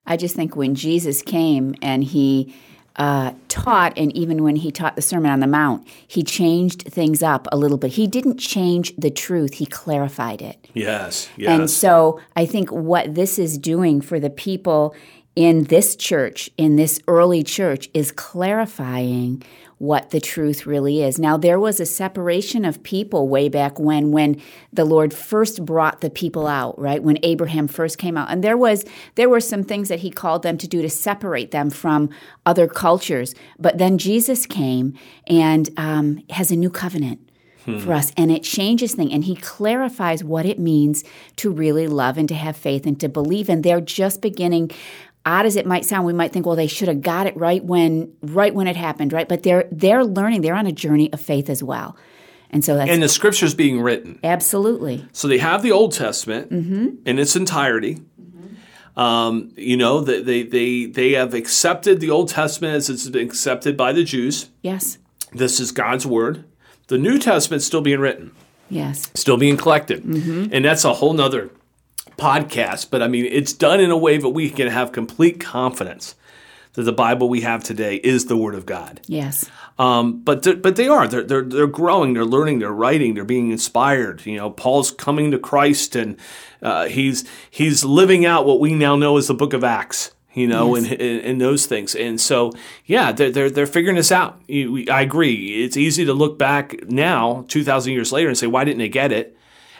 I 0.06 0.16
just 0.16 0.36
think 0.36 0.56
when 0.56 0.74
Jesus 0.74 1.20
came 1.22 1.74
and 1.82 2.04
he 2.04 2.54
uh, 2.96 3.32
taught, 3.48 3.96
and 3.96 4.14
even 4.16 4.42
when 4.42 4.56
he 4.56 4.72
taught 4.72 4.96
the 4.96 5.02
Sermon 5.02 5.30
on 5.30 5.40
the 5.40 5.46
Mount, 5.46 5.86
he 6.06 6.22
changed 6.22 6.82
things 6.82 7.22
up 7.22 7.46
a 7.52 7.56
little 7.56 7.78
bit. 7.78 7.92
He 7.92 8.06
didn't 8.06 8.38
change 8.38 8.94
the 8.96 9.10
truth, 9.10 9.54
he 9.54 9.66
clarified 9.66 10.42
it. 10.42 10.66
Yes, 10.74 11.28
yes. 11.36 11.50
And 11.50 11.70
so 11.70 12.20
I 12.36 12.44
think 12.44 12.70
what 12.70 13.14
this 13.14 13.38
is 13.38 13.56
doing 13.56 14.00
for 14.00 14.18
the 14.18 14.30
people 14.30 14.94
in 15.36 15.64
this 15.64 15.94
church, 15.94 16.50
in 16.56 16.74
this 16.74 17.00
early 17.06 17.44
church, 17.44 17.88
is 17.94 18.10
clarifying 18.10 19.42
what 19.78 20.10
the 20.10 20.20
truth 20.20 20.66
really 20.66 21.02
is. 21.02 21.18
Now, 21.18 21.36
there 21.36 21.60
was 21.60 21.78
a 21.78 21.86
separation 21.86 22.64
of 22.64 22.82
people 22.82 23.28
way 23.28 23.48
back 23.48 23.78
when, 23.78 24.10
when 24.10 24.40
the 24.72 24.84
Lord 24.84 25.14
first 25.14 25.64
brought 25.64 26.00
the 26.00 26.10
people 26.10 26.46
out, 26.46 26.78
right? 26.78 27.02
When 27.02 27.18
Abraham 27.22 27.68
first 27.68 27.96
came 27.96 28.16
out. 28.16 28.30
And 28.30 28.42
there 28.42 28.56
was, 28.56 28.84
there 29.14 29.28
were 29.28 29.40
some 29.40 29.62
things 29.62 29.88
that 29.88 30.00
he 30.00 30.10
called 30.10 30.42
them 30.42 30.58
to 30.58 30.68
do 30.68 30.82
to 30.82 30.90
separate 30.90 31.52
them 31.52 31.70
from 31.70 32.10
other 32.44 32.66
cultures. 32.66 33.34
But 33.58 33.78
then 33.78 33.98
Jesus 33.98 34.46
came 34.46 34.94
and 35.26 35.70
um, 35.76 36.24
has 36.30 36.50
a 36.50 36.56
new 36.56 36.70
covenant 36.70 37.28
for 37.76 37.92
us 37.92 38.12
and 38.16 38.30
it 38.30 38.42
changes 38.42 38.94
things 38.94 39.12
and 39.12 39.24
he 39.24 39.36
clarifies 39.36 40.24
what 40.24 40.46
it 40.46 40.58
means 40.58 41.04
to 41.36 41.50
really 41.50 41.86
love 41.86 42.16
and 42.16 42.28
to 42.28 42.34
have 42.34 42.56
faith 42.56 42.86
and 42.86 42.98
to 43.00 43.08
believe 43.08 43.48
and 43.48 43.62
they're 43.62 43.80
just 43.80 44.22
beginning 44.22 44.70
odd 45.34 45.44
as 45.46 45.54
it 45.56 45.66
might 45.66 45.84
sound 45.84 46.06
we 46.06 46.12
might 46.12 46.32
think 46.32 46.44
well 46.46 46.56
they 46.56 46.66
should 46.76 46.88
have 46.88 47.02
got 47.02 47.26
it 47.26 47.36
right 47.36 47.62
when 47.72 48.12
right 48.22 48.54
when 48.54 48.66
it 48.66 48.76
happened 48.76 49.12
right 49.12 49.28
but 49.28 49.42
they're 49.44 49.66
they're 49.82 50.04
learning 50.04 50.40
they're 50.42 50.54
on 50.62 50.66
a 50.66 50.72
journey 50.84 51.12
of 51.12 51.20
faith 51.20 51.48
as 51.50 51.62
well 51.62 51.96
and 52.50 52.64
so 52.64 52.76
that's 52.76 52.90
And 52.90 53.02
the 53.02 53.08
scripture's 53.10 53.54
being 53.54 53.80
written. 53.82 54.18
absolutely 54.24 54.96
So 55.12 55.28
they 55.28 55.36
have 55.38 55.60
the 55.62 55.72
Old 55.72 55.92
Testament 55.92 56.50
Mm-hmm. 56.50 56.86
in 57.08 57.18
its 57.18 57.36
entirety. 57.36 57.98
Um, 58.96 59.52
you 59.56 59.76
know, 59.76 60.00
they, 60.00 60.22
they, 60.22 60.42
they, 60.42 60.86
they 60.86 61.12
have 61.12 61.32
accepted 61.34 62.00
the 62.00 62.10
Old 62.10 62.28
Testament 62.30 62.74
as 62.74 62.90
it's 62.90 63.08
been 63.08 63.24
accepted 63.26 63.76
by 63.76 63.92
the 63.92 64.02
Jews. 64.02 64.48
yes 64.62 64.98
This 65.32 65.60
is 65.60 65.70
God's 65.72 66.04
word. 66.06 66.44
The 66.88 66.98
New 66.98 67.18
Testament's 67.18 67.66
still 67.66 67.82
being 67.82 68.00
written, 68.00 68.32
yes 68.70 69.10
still 69.14 69.36
being 69.36 69.56
collected. 69.56 70.02
Mm-hmm. 70.04 70.46
And 70.52 70.64
that's 70.64 70.84
a 70.84 70.94
whole 70.94 71.12
nother 71.12 71.50
podcast. 72.18 72.90
But 72.90 73.02
I 73.02 73.08
mean, 73.08 73.24
it's 73.24 73.52
done 73.52 73.80
in 73.80 73.90
a 73.90 73.96
way 73.96 74.18
that 74.18 74.28
we 74.28 74.50
can 74.50 74.68
have 74.68 74.92
complete 74.92 75.40
confidence 75.40 76.14
that 76.74 76.82
the 76.82 76.92
Bible 76.92 77.28
we 77.28 77.40
have 77.40 77.64
today 77.64 77.96
is 77.96 78.26
the 78.26 78.36
Word 78.36 78.54
of 78.54 78.66
God. 78.66 79.00
yes. 79.06 79.48
Um, 79.80 80.22
but 80.22 80.60
but 80.60 80.74
they 80.74 80.88
are. 80.88 81.06
They're, 81.06 81.22
they're 81.22 81.42
they're 81.44 81.66
growing. 81.68 82.12
They're 82.12 82.24
learning. 82.24 82.58
They're 82.58 82.72
writing. 82.72 83.14
They're 83.14 83.22
being 83.24 83.52
inspired. 83.52 84.26
You 84.26 84.36
know 84.36 84.50
Paul's 84.50 84.90
coming 84.90 85.30
to 85.30 85.38
Christ 85.38 85.94
and 85.94 86.16
uh, 86.60 86.86
he's 86.86 87.24
he's 87.48 87.84
living 87.84 88.26
out 88.26 88.44
what 88.44 88.58
we 88.58 88.74
now 88.74 88.96
know 88.96 89.16
as 89.18 89.28
the 89.28 89.34
Book 89.34 89.52
of 89.52 89.62
Acts 89.62 90.10
you 90.34 90.48
know 90.48 90.74
Yes. 90.74 90.90
and, 90.90 91.00
and 91.00 91.20
and 91.24 91.40
those 91.40 91.66
things. 91.66 91.94
And 91.94 92.20
so 92.20 92.52
yeah 92.86 93.12
they're 93.12 93.30
they're, 93.30 93.50
they're 93.50 93.66
figuring 93.68 93.94
this 93.94 94.10
out. 94.10 94.40
You- 94.48 94.72
we- 94.72 94.88
I 94.88 95.02
agree. 95.02 95.62
It's 95.64 95.76
easy 95.76 96.04
to 96.06 96.12
look 96.12 96.40
back 96.40 96.88
now 96.88 97.44
two 97.46 97.62
thousand 97.62 97.92
years 97.92 98.10
later 98.10 98.28
and 98.28 98.36
say 98.36 98.48
why 98.48 98.64
didn't 98.64 98.78
they 98.80 98.88
get 98.88 99.12
it? 99.12 99.36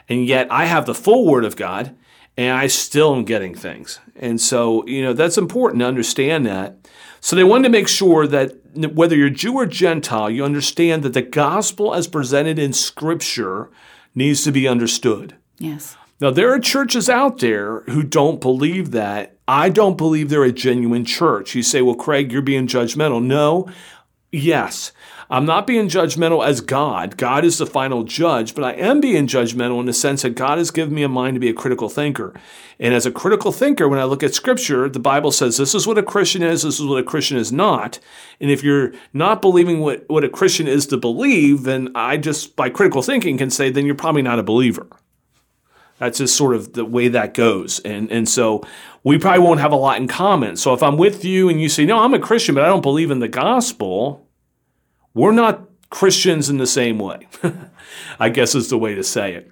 And 0.08 0.26
yet 0.28 0.46
I 0.52 0.66
have 0.66 0.86
the 0.86 0.94
full 0.94 1.26
Word 1.26 1.44
of 1.44 1.56
God 1.56 1.96
and 2.38 2.56
I 2.56 2.68
still 2.68 3.14
am 3.14 3.24
getting 3.24 3.54
things 3.54 4.00
and 4.16 4.40
so 4.40 4.86
you 4.86 5.02
know 5.02 5.12
that's 5.12 5.36
important 5.36 5.80
to 5.80 5.86
understand 5.86 6.46
that 6.46 6.78
so 7.20 7.36
they 7.36 7.44
wanted 7.44 7.64
to 7.64 7.70
make 7.70 7.88
sure 7.88 8.26
that 8.26 8.56
whether 8.74 9.16
you're 9.16 9.30
Jew 9.30 9.54
or 9.54 9.66
Gentile, 9.66 10.30
you 10.30 10.44
understand 10.44 11.02
that 11.02 11.14
the 11.14 11.22
gospel 11.22 11.94
as 11.94 12.06
presented 12.06 12.58
in 12.58 12.72
Scripture 12.72 13.70
needs 14.14 14.44
to 14.44 14.52
be 14.52 14.68
understood. 14.68 15.36
yes 15.58 15.96
Now, 16.20 16.30
there 16.30 16.52
are 16.52 16.58
churches 16.58 17.08
out 17.08 17.38
there 17.38 17.80
who 17.82 18.02
don't 18.02 18.40
believe 18.40 18.90
that. 18.92 19.36
I 19.46 19.68
don't 19.68 19.96
believe 19.96 20.28
they're 20.28 20.44
a 20.44 20.52
genuine 20.52 21.04
church. 21.04 21.54
You 21.54 21.62
say, 21.62 21.80
well, 21.80 21.94
Craig, 21.94 22.32
you're 22.32 22.42
being 22.42 22.66
judgmental. 22.66 23.22
No, 23.22 23.68
yes. 24.30 24.92
I'm 25.30 25.44
not 25.44 25.66
being 25.66 25.88
judgmental 25.88 26.46
as 26.46 26.62
God. 26.62 27.18
God 27.18 27.44
is 27.44 27.58
the 27.58 27.66
final 27.66 28.02
judge, 28.02 28.54
but 28.54 28.64
I 28.64 28.72
am 28.72 29.00
being 29.00 29.26
judgmental 29.26 29.78
in 29.78 29.84
the 29.84 29.92
sense 29.92 30.22
that 30.22 30.34
God 30.34 30.56
has 30.56 30.70
given 30.70 30.94
me 30.94 31.02
a 31.02 31.08
mind 31.08 31.34
to 31.34 31.40
be 31.40 31.50
a 31.50 31.54
critical 31.54 31.90
thinker. 31.90 32.32
And 32.80 32.94
as 32.94 33.04
a 33.04 33.10
critical 33.10 33.52
thinker, 33.52 33.88
when 33.88 33.98
I 33.98 34.04
look 34.04 34.22
at 34.22 34.34
Scripture, 34.34 34.88
the 34.88 34.98
Bible 34.98 35.30
says 35.30 35.58
this 35.58 35.74
is 35.74 35.86
what 35.86 35.98
a 35.98 36.02
Christian 36.02 36.42
is, 36.42 36.62
this 36.62 36.80
is 36.80 36.86
what 36.86 37.00
a 37.00 37.04
Christian 37.04 37.36
is 37.36 37.52
not. 37.52 37.98
And 38.40 38.50
if 38.50 38.62
you're 38.62 38.92
not 39.12 39.42
believing 39.42 39.80
what, 39.80 40.04
what 40.08 40.24
a 40.24 40.30
Christian 40.30 40.66
is 40.66 40.86
to 40.86 40.96
believe, 40.96 41.64
then 41.64 41.90
I 41.94 42.16
just, 42.16 42.56
by 42.56 42.70
critical 42.70 43.02
thinking, 43.02 43.36
can 43.36 43.50
say, 43.50 43.68
then 43.68 43.84
you're 43.84 43.94
probably 43.94 44.22
not 44.22 44.38
a 44.38 44.42
believer. 44.42 44.86
That's 45.98 46.18
just 46.18 46.36
sort 46.36 46.54
of 46.54 46.72
the 46.72 46.84
way 46.84 47.08
that 47.08 47.34
goes. 47.34 47.80
And 47.80 48.10
and 48.12 48.28
so 48.28 48.62
we 49.02 49.18
probably 49.18 49.44
won't 49.44 49.60
have 49.60 49.72
a 49.72 49.76
lot 49.76 50.00
in 50.00 50.06
common. 50.06 50.56
So 50.56 50.72
if 50.72 50.82
I'm 50.82 50.96
with 50.96 51.24
you 51.24 51.48
and 51.48 51.60
you 51.60 51.68
say, 51.68 51.84
no, 51.84 51.98
I'm 51.98 52.14
a 52.14 52.20
Christian, 52.20 52.54
but 52.54 52.64
I 52.64 52.68
don't 52.68 52.82
believe 52.82 53.10
in 53.10 53.18
the 53.18 53.28
gospel, 53.28 54.27
we're 55.18 55.32
not 55.32 55.54
Christians 55.90 56.48
in 56.50 56.58
the 56.58 56.66
same 56.66 56.98
way. 56.98 57.26
I 58.20 58.28
guess 58.28 58.54
is 58.54 58.68
the 58.70 58.78
way 58.78 58.94
to 58.94 59.02
say 59.04 59.34
it. 59.34 59.50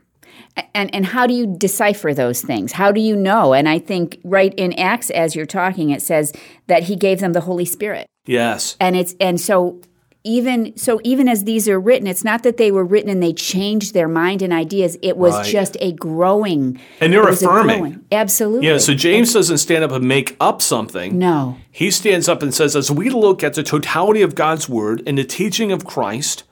and 0.75 0.95
and 0.95 1.05
how 1.07 1.27
do 1.27 1.35
you 1.35 1.47
decipher 1.59 2.15
those 2.15 2.41
things 2.41 2.73
how 2.73 2.91
do 2.91 3.01
you 3.01 3.15
know 3.15 3.53
and 3.53 3.69
i 3.69 3.79
think 3.79 4.19
right 4.25 4.55
in 4.57 4.73
acts 4.91 5.11
as 5.11 5.37
you're 5.37 5.45
talking 5.61 5.91
it 5.91 6.01
says 6.01 6.33
that 6.67 6.83
he 6.85 6.97
gave 6.97 7.21
them 7.21 7.33
the 7.35 7.43
holy 7.43 7.65
spirit 7.67 8.07
Yes. 8.25 8.77
and 8.81 8.97
it's 8.97 9.15
and 9.21 9.39
so 9.41 9.81
even 10.27 10.77
so 10.77 11.01
even 11.05 11.29
as 11.29 11.45
these 11.45 11.69
are 11.69 11.79
written 11.79 12.07
it's 12.07 12.25
not 12.25 12.43
that 12.43 12.57
they 12.57 12.71
were 12.71 12.85
written 12.85 13.09
and 13.11 13.23
they 13.23 13.33
changed 13.33 13.95
their 13.95 14.09
mind 14.09 14.43
and 14.43 14.53
ideas 14.53 14.99
it 15.03 15.17
was 15.17 15.35
Right. 15.35 15.47
just 15.47 15.77
a 15.81 15.93
growing 15.93 16.79
And 17.01 17.13
they're 17.13 17.23
it 17.23 17.31
was 17.31 17.43
a 17.43 17.47
affirming. 17.49 17.79
growing- 17.79 18.01
absolutely 18.11 18.67
Yeah, 18.69 18.79
so 18.79 18.93
James 18.95 19.33
doesn't 19.33 19.59
stand 19.59 19.85
up 19.85 19.93
and 19.93 20.07
make 20.07 20.37
up 20.41 20.61
something. 20.61 21.17
no 21.19 21.57
He 21.71 21.91
stands 21.91 22.29
up 22.29 22.43
and 22.43 22.53
says, 22.53 22.75
as 22.75 22.91
we 22.91 23.09
look 23.11 23.45
at 23.45 23.55
the 23.55 23.63
totality 23.63 24.23
of 24.23 24.35
God's 24.35 24.69
word 24.69 25.03
and 25.07 25.17
the 25.19 25.25
teaching 25.25 25.71
of 25.73 25.85
Christ, 25.85 26.43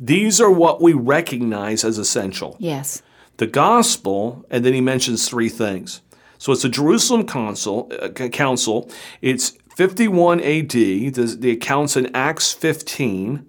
these 0.00 0.40
are 0.40 0.50
what 0.50 0.80
we 0.82 0.92
recognize 0.92 1.84
as 1.84 1.96
essential. 1.98 2.56
yes 2.58 3.02
the 3.36 3.46
gospel, 3.46 4.44
and 4.50 4.64
then 4.64 4.74
he 4.74 4.80
mentions 4.82 5.26
three 5.26 5.48
things. 5.48 6.02
So 6.36 6.52
it's 6.52 6.60
the 6.62 6.68
Jerusalem 6.68 7.26
council. 7.26 7.90
Uh, 8.02 8.08
council. 8.28 8.88
It's 9.22 9.52
51 9.74 10.40
AD. 10.40 10.70
The, 10.70 11.36
the 11.38 11.50
accounts 11.50 11.96
in 11.96 12.14
Acts 12.14 12.52
15, 12.52 13.46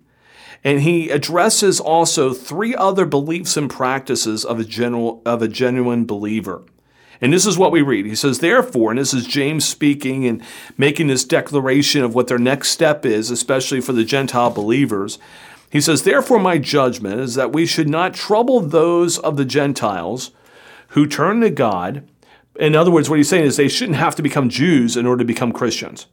and 0.63 0.81
he 0.81 1.09
addresses 1.09 1.79
also 1.79 2.33
three 2.33 2.75
other 2.75 3.05
beliefs 3.05 3.57
and 3.57 3.69
practices 3.69 4.45
of 4.45 4.59
a 4.59 4.63
general 4.63 5.21
of 5.25 5.41
a 5.41 5.47
genuine 5.47 6.05
believer. 6.05 6.63
And 7.19 7.31
this 7.31 7.45
is 7.45 7.57
what 7.57 7.71
we 7.71 7.83
read. 7.83 8.07
He 8.07 8.15
says, 8.15 8.39
therefore, 8.39 8.91
and 8.91 8.99
this 8.99 9.13
is 9.13 9.27
James 9.27 9.63
speaking 9.63 10.25
and 10.25 10.41
making 10.75 11.07
this 11.07 11.23
declaration 11.23 12.03
of 12.03 12.15
what 12.15 12.27
their 12.27 12.39
next 12.39 12.69
step 12.69 13.05
is, 13.05 13.29
especially 13.29 13.79
for 13.79 13.93
the 13.93 14.03
Gentile 14.03 14.49
believers. 14.49 15.19
He 15.71 15.79
says, 15.79 16.03
Therefore, 16.03 16.39
my 16.39 16.57
judgment 16.57 17.21
is 17.21 17.35
that 17.35 17.53
we 17.53 17.65
should 17.65 17.87
not 17.87 18.13
trouble 18.13 18.59
those 18.59 19.17
of 19.19 19.37
the 19.37 19.45
Gentiles 19.45 20.31
who 20.89 21.07
turn 21.07 21.41
to 21.41 21.49
God. 21.49 22.07
In 22.61 22.75
other 22.75 22.91
words, 22.91 23.09
what 23.09 23.17
he's 23.17 23.27
saying 23.27 23.45
is 23.45 23.57
they 23.57 23.67
shouldn't 23.67 23.97
have 23.97 24.15
to 24.15 24.21
become 24.21 24.47
Jews 24.47 24.95
in 24.95 25.07
order 25.07 25.23
to 25.23 25.27
become 25.27 25.51
Christians. 25.51 26.05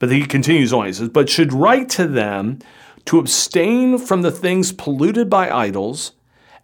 But 0.00 0.10
he 0.10 0.26
continues 0.26 0.72
on. 0.72 0.86
He 0.86 0.92
says, 0.92 1.08
But 1.08 1.28
should 1.28 1.52
write 1.52 1.88
to 1.90 2.08
them 2.08 2.58
to 3.04 3.20
abstain 3.20 3.96
from 3.96 4.22
the 4.22 4.32
things 4.32 4.72
polluted 4.72 5.30
by 5.30 5.48
idols, 5.48 6.12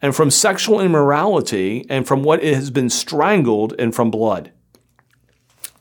and 0.02 0.16
from 0.16 0.32
sexual 0.32 0.80
immorality, 0.80 1.86
and 1.88 2.08
from 2.08 2.24
what 2.24 2.42
has 2.42 2.70
been 2.70 2.90
strangled, 2.90 3.72
and 3.78 3.94
from 3.94 4.10
blood. 4.10 4.50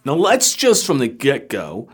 Now, 0.06 0.14
let's 0.14 0.56
just 0.56 0.86
from 0.86 1.00
the 1.00 1.08
get 1.08 1.50
go 1.50 1.90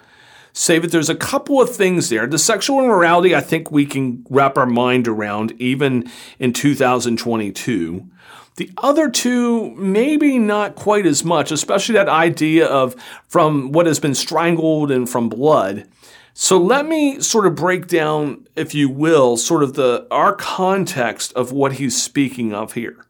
say 0.51 0.77
that 0.77 0.91
there's 0.91 1.09
a 1.09 1.15
couple 1.15 1.61
of 1.61 1.73
things 1.73 2.09
there. 2.09 2.27
The 2.27 2.37
sexual 2.37 2.81
immorality, 2.81 3.33
I 3.33 3.39
think 3.39 3.71
we 3.71 3.85
can 3.85 4.25
wrap 4.29 4.57
our 4.57 4.65
mind 4.65 5.07
around 5.07 5.53
even 5.57 6.11
in 6.37 6.51
2022. 6.51 8.09
The 8.57 8.69
other 8.77 9.09
two, 9.09 9.71
maybe 9.75 10.37
not 10.37 10.75
quite 10.75 11.05
as 11.05 11.23
much, 11.23 11.51
especially 11.51 11.93
that 11.93 12.09
idea 12.09 12.67
of 12.67 12.95
from 13.27 13.71
what 13.71 13.85
has 13.85 13.99
been 13.99 14.15
strangled 14.15 14.91
and 14.91 15.09
from 15.09 15.29
blood. 15.29 15.87
So 16.33 16.57
let 16.57 16.85
me 16.85 17.19
sort 17.19 17.45
of 17.45 17.55
break 17.55 17.87
down, 17.87 18.47
if 18.55 18.73
you 18.73 18.89
will, 18.89 19.37
sort 19.37 19.63
of 19.63 19.73
the 19.73 20.07
our 20.11 20.33
context 20.35 21.33
of 21.33 21.51
what 21.51 21.73
he's 21.73 22.01
speaking 22.01 22.53
of 22.53 22.73
here. 22.73 23.05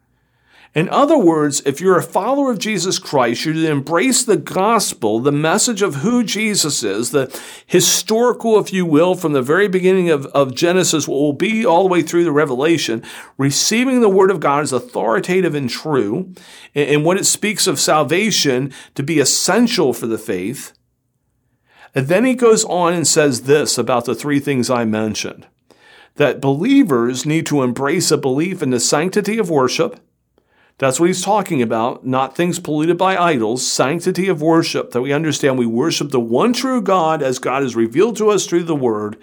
In 0.74 0.88
other 0.88 1.18
words, 1.18 1.62
if 1.66 1.82
you're 1.82 1.98
a 1.98 2.04
follower 2.04 2.50
of 2.50 2.58
Jesus 2.58 2.98
Christ, 2.98 3.44
you're 3.44 3.70
embrace 3.70 4.24
the 4.24 4.38
gospel, 4.38 5.20
the 5.20 5.32
message 5.32 5.82
of 5.82 5.96
who 5.96 6.24
Jesus 6.24 6.82
is, 6.82 7.12
the 7.12 7.38
historical, 7.66 8.58
if 8.58 8.72
you 8.72 8.86
will, 8.86 9.16
from 9.16 9.34
the 9.34 9.42
very 9.42 9.68
beginning 9.68 10.10
of, 10.10 10.26
of 10.28 10.56
Genesis, 10.56 11.10
what 11.10 11.20
will 11.20 11.34
be 11.34 11.66
all 11.66 11.84
the 11.84 11.90
way 11.90 12.02
through 12.02 12.24
the 12.24 12.32
Revelation, 12.32 13.04
receiving 13.38 14.00
the 14.00 14.08
word 14.08 14.32
of 14.32 14.40
God 14.40 14.64
as 14.64 14.72
authoritative 14.72 15.56
and 15.56 15.70
true, 15.70 16.34
and, 16.74 16.90
and 16.90 17.06
when 17.06 17.18
it 17.18 17.26
speaks 17.26 17.68
of 17.68 17.78
salvation 17.78 18.72
to 18.96 19.04
be 19.04 19.20
essential 19.20 19.92
for 19.92 20.08
the 20.08 20.18
faith. 20.18 20.72
And 21.94 22.08
then 22.08 22.24
he 22.24 22.34
goes 22.34 22.64
on 22.64 22.94
and 22.94 23.06
says 23.06 23.42
this 23.42 23.78
about 23.78 24.06
the 24.06 24.16
three 24.16 24.40
things 24.40 24.70
I 24.70 24.86
mentioned 24.86 25.48
that 26.16 26.42
believers 26.42 27.26
need 27.26 27.46
to 27.46 27.64
embrace 27.64 28.12
a 28.12 28.18
belief 28.18 28.62
in 28.62 28.70
the 28.70 28.80
sanctity 28.80 29.38
of 29.38 29.50
worship. 29.50 30.00
That's 30.78 31.00
what 31.00 31.08
he's 31.08 31.24
talking 31.24 31.62
about, 31.62 32.06
not 32.06 32.36
things 32.36 32.60
polluted 32.60 32.98
by 32.98 33.16
idols, 33.16 33.66
sanctity 33.66 34.28
of 34.28 34.42
worship, 34.42 34.92
that 34.92 35.02
we 35.02 35.14
understand 35.14 35.58
we 35.58 35.66
worship 35.66 36.10
the 36.10 36.20
one 36.20 36.54
true 36.54 36.82
God 36.82 37.22
as 37.22 37.38
God 37.38 37.64
is 37.64 37.76
revealed 37.76 38.18
to 38.18 38.30
us 38.30 38.48
through 38.48 38.64
the 38.64 38.76
Word. 38.76 39.18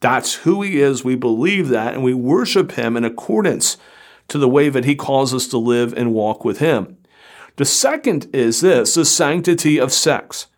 That's 0.00 0.34
who 0.34 0.62
he 0.62 0.80
is. 0.80 1.04
We 1.04 1.14
believe 1.14 1.68
that, 1.68 1.94
and 1.94 2.02
we 2.02 2.14
worship 2.14 2.72
him 2.72 2.96
in 2.96 3.04
accordance 3.04 3.76
to 4.28 4.38
the 4.38 4.48
way 4.48 4.68
that 4.68 4.84
he 4.84 4.94
calls 4.94 5.32
us 5.32 5.46
to 5.48 5.58
live 5.58 5.92
and 5.94 6.12
walk 6.12 6.44
with 6.44 6.58
him. 6.58 6.98
The 7.56 7.64
second 7.64 8.28
is 8.34 8.60
this 8.60 8.94
the 8.94 9.04
sanctity 9.04 9.78
of 9.78 9.92
sex. 9.92 10.48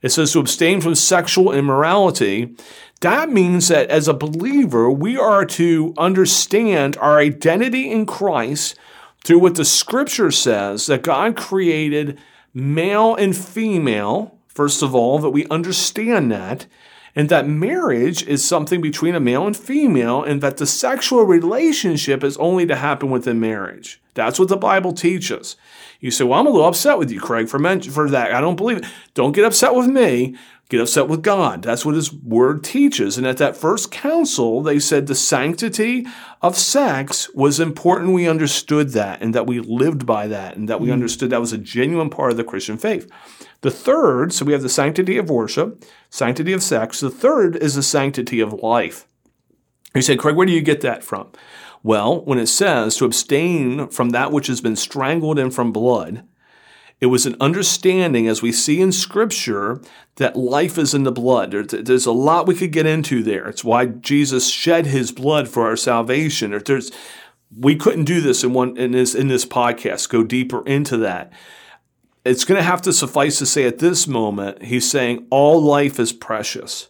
It 0.00 0.10
says 0.10 0.32
to 0.32 0.40
abstain 0.40 0.80
from 0.80 0.94
sexual 0.94 1.52
immorality. 1.52 2.54
That 3.00 3.30
means 3.30 3.68
that 3.68 3.90
as 3.90 4.08
a 4.08 4.14
believer, 4.14 4.90
we 4.90 5.16
are 5.16 5.44
to 5.44 5.94
understand 5.98 6.96
our 6.96 7.18
identity 7.18 7.90
in 7.90 8.06
Christ 8.06 8.76
through 9.28 9.40
what 9.40 9.56
the 9.56 9.64
scripture 9.64 10.30
says 10.30 10.86
that 10.86 11.02
God 11.02 11.36
created 11.36 12.18
male 12.54 13.14
and 13.14 13.36
female, 13.36 14.38
first 14.46 14.82
of 14.82 14.94
all, 14.94 15.18
that 15.18 15.28
we 15.28 15.46
understand 15.48 16.32
that. 16.32 16.64
and 17.14 17.28
that 17.28 17.46
marriage 17.46 18.26
is 18.26 18.42
something 18.42 18.80
between 18.80 19.14
a 19.14 19.20
male 19.20 19.46
and 19.46 19.54
female, 19.56 20.22
and 20.22 20.40
that 20.40 20.56
the 20.56 20.66
sexual 20.66 21.24
relationship 21.24 22.24
is 22.24 22.38
only 22.38 22.64
to 22.66 22.76
happen 22.76 23.10
within 23.10 23.38
marriage. 23.38 24.00
That's 24.14 24.38
what 24.38 24.48
the 24.48 24.56
Bible 24.56 24.92
teaches. 24.92 25.56
You 26.00 26.10
say, 26.10 26.24
Well, 26.24 26.40
I'm 26.40 26.46
a 26.46 26.50
little 26.50 26.66
upset 26.66 26.98
with 26.98 27.10
you, 27.10 27.20
Craig, 27.20 27.48
for, 27.48 27.58
men- 27.58 27.82
for 27.82 28.08
that. 28.08 28.32
I 28.32 28.40
don't 28.40 28.56
believe 28.56 28.78
it. 28.78 28.84
Don't 29.14 29.32
get 29.32 29.44
upset 29.44 29.74
with 29.74 29.88
me. 29.88 30.36
Get 30.68 30.82
upset 30.82 31.08
with 31.08 31.22
God. 31.22 31.62
That's 31.62 31.86
what 31.86 31.94
His 31.94 32.12
Word 32.12 32.62
teaches. 32.62 33.16
And 33.16 33.26
at 33.26 33.38
that 33.38 33.56
first 33.56 33.90
council, 33.90 34.62
they 34.62 34.78
said 34.78 35.06
the 35.06 35.14
sanctity 35.14 36.06
of 36.42 36.58
sex 36.58 37.32
was 37.34 37.58
important. 37.58 38.12
We 38.12 38.28
understood 38.28 38.90
that 38.90 39.22
and 39.22 39.34
that 39.34 39.46
we 39.46 39.60
lived 39.60 40.04
by 40.04 40.26
that 40.26 40.56
and 40.56 40.68
that 40.68 40.80
we 40.80 40.88
mm. 40.88 40.92
understood 40.92 41.30
that 41.30 41.40
was 41.40 41.54
a 41.54 41.58
genuine 41.58 42.10
part 42.10 42.32
of 42.32 42.36
the 42.36 42.44
Christian 42.44 42.76
faith. 42.76 43.10
The 43.62 43.70
third, 43.70 44.34
so 44.34 44.44
we 44.44 44.52
have 44.52 44.60
the 44.60 44.68
sanctity 44.68 45.16
of 45.16 45.30
worship, 45.30 45.84
sanctity 46.10 46.52
of 46.52 46.62
sex. 46.62 47.00
The 47.00 47.10
third 47.10 47.56
is 47.56 47.74
the 47.74 47.82
sanctity 47.82 48.40
of 48.40 48.52
life. 48.52 49.06
You 49.94 50.02
say, 50.02 50.16
Craig, 50.16 50.36
where 50.36 50.46
do 50.46 50.52
you 50.52 50.60
get 50.60 50.82
that 50.82 51.02
from? 51.02 51.28
Well, 51.82 52.22
when 52.24 52.38
it 52.38 52.48
says 52.48 52.96
to 52.96 53.06
abstain 53.06 53.88
from 53.88 54.10
that 54.10 54.32
which 54.32 54.48
has 54.48 54.60
been 54.60 54.76
strangled 54.76 55.38
and 55.38 55.54
from 55.54 55.72
blood, 55.72 56.24
it 57.00 57.06
was 57.06 57.26
an 57.26 57.36
understanding, 57.40 58.26
as 58.26 58.42
we 58.42 58.50
see 58.50 58.80
in 58.80 58.90
Scripture, 58.90 59.80
that 60.16 60.36
life 60.36 60.78
is 60.78 60.94
in 60.94 61.04
the 61.04 61.12
blood. 61.12 61.52
There's 61.52 62.06
a 62.06 62.12
lot 62.12 62.48
we 62.48 62.56
could 62.56 62.72
get 62.72 62.86
into 62.86 63.22
there. 63.22 63.46
It's 63.46 63.62
why 63.62 63.86
Jesus 63.86 64.50
shed 64.50 64.86
His 64.86 65.12
blood 65.12 65.48
for 65.48 65.66
our 65.66 65.76
salvation. 65.76 66.60
There's, 66.64 66.90
we 67.56 67.76
couldn't 67.76 68.04
do 68.04 68.20
this 68.20 68.42
in 68.42 68.52
one 68.52 68.76
in 68.76 68.92
this 68.92 69.14
in 69.14 69.28
this 69.28 69.46
podcast. 69.46 70.08
Go 70.08 70.24
deeper 70.24 70.66
into 70.66 70.96
that. 70.96 71.32
It's 72.24 72.44
going 72.44 72.58
to 72.58 72.64
have 72.64 72.82
to 72.82 72.92
suffice 72.92 73.38
to 73.38 73.46
say 73.46 73.64
at 73.64 73.78
this 73.78 74.08
moment, 74.08 74.64
He's 74.64 74.90
saying 74.90 75.26
all 75.30 75.62
life 75.62 76.00
is 76.00 76.12
precious 76.12 76.88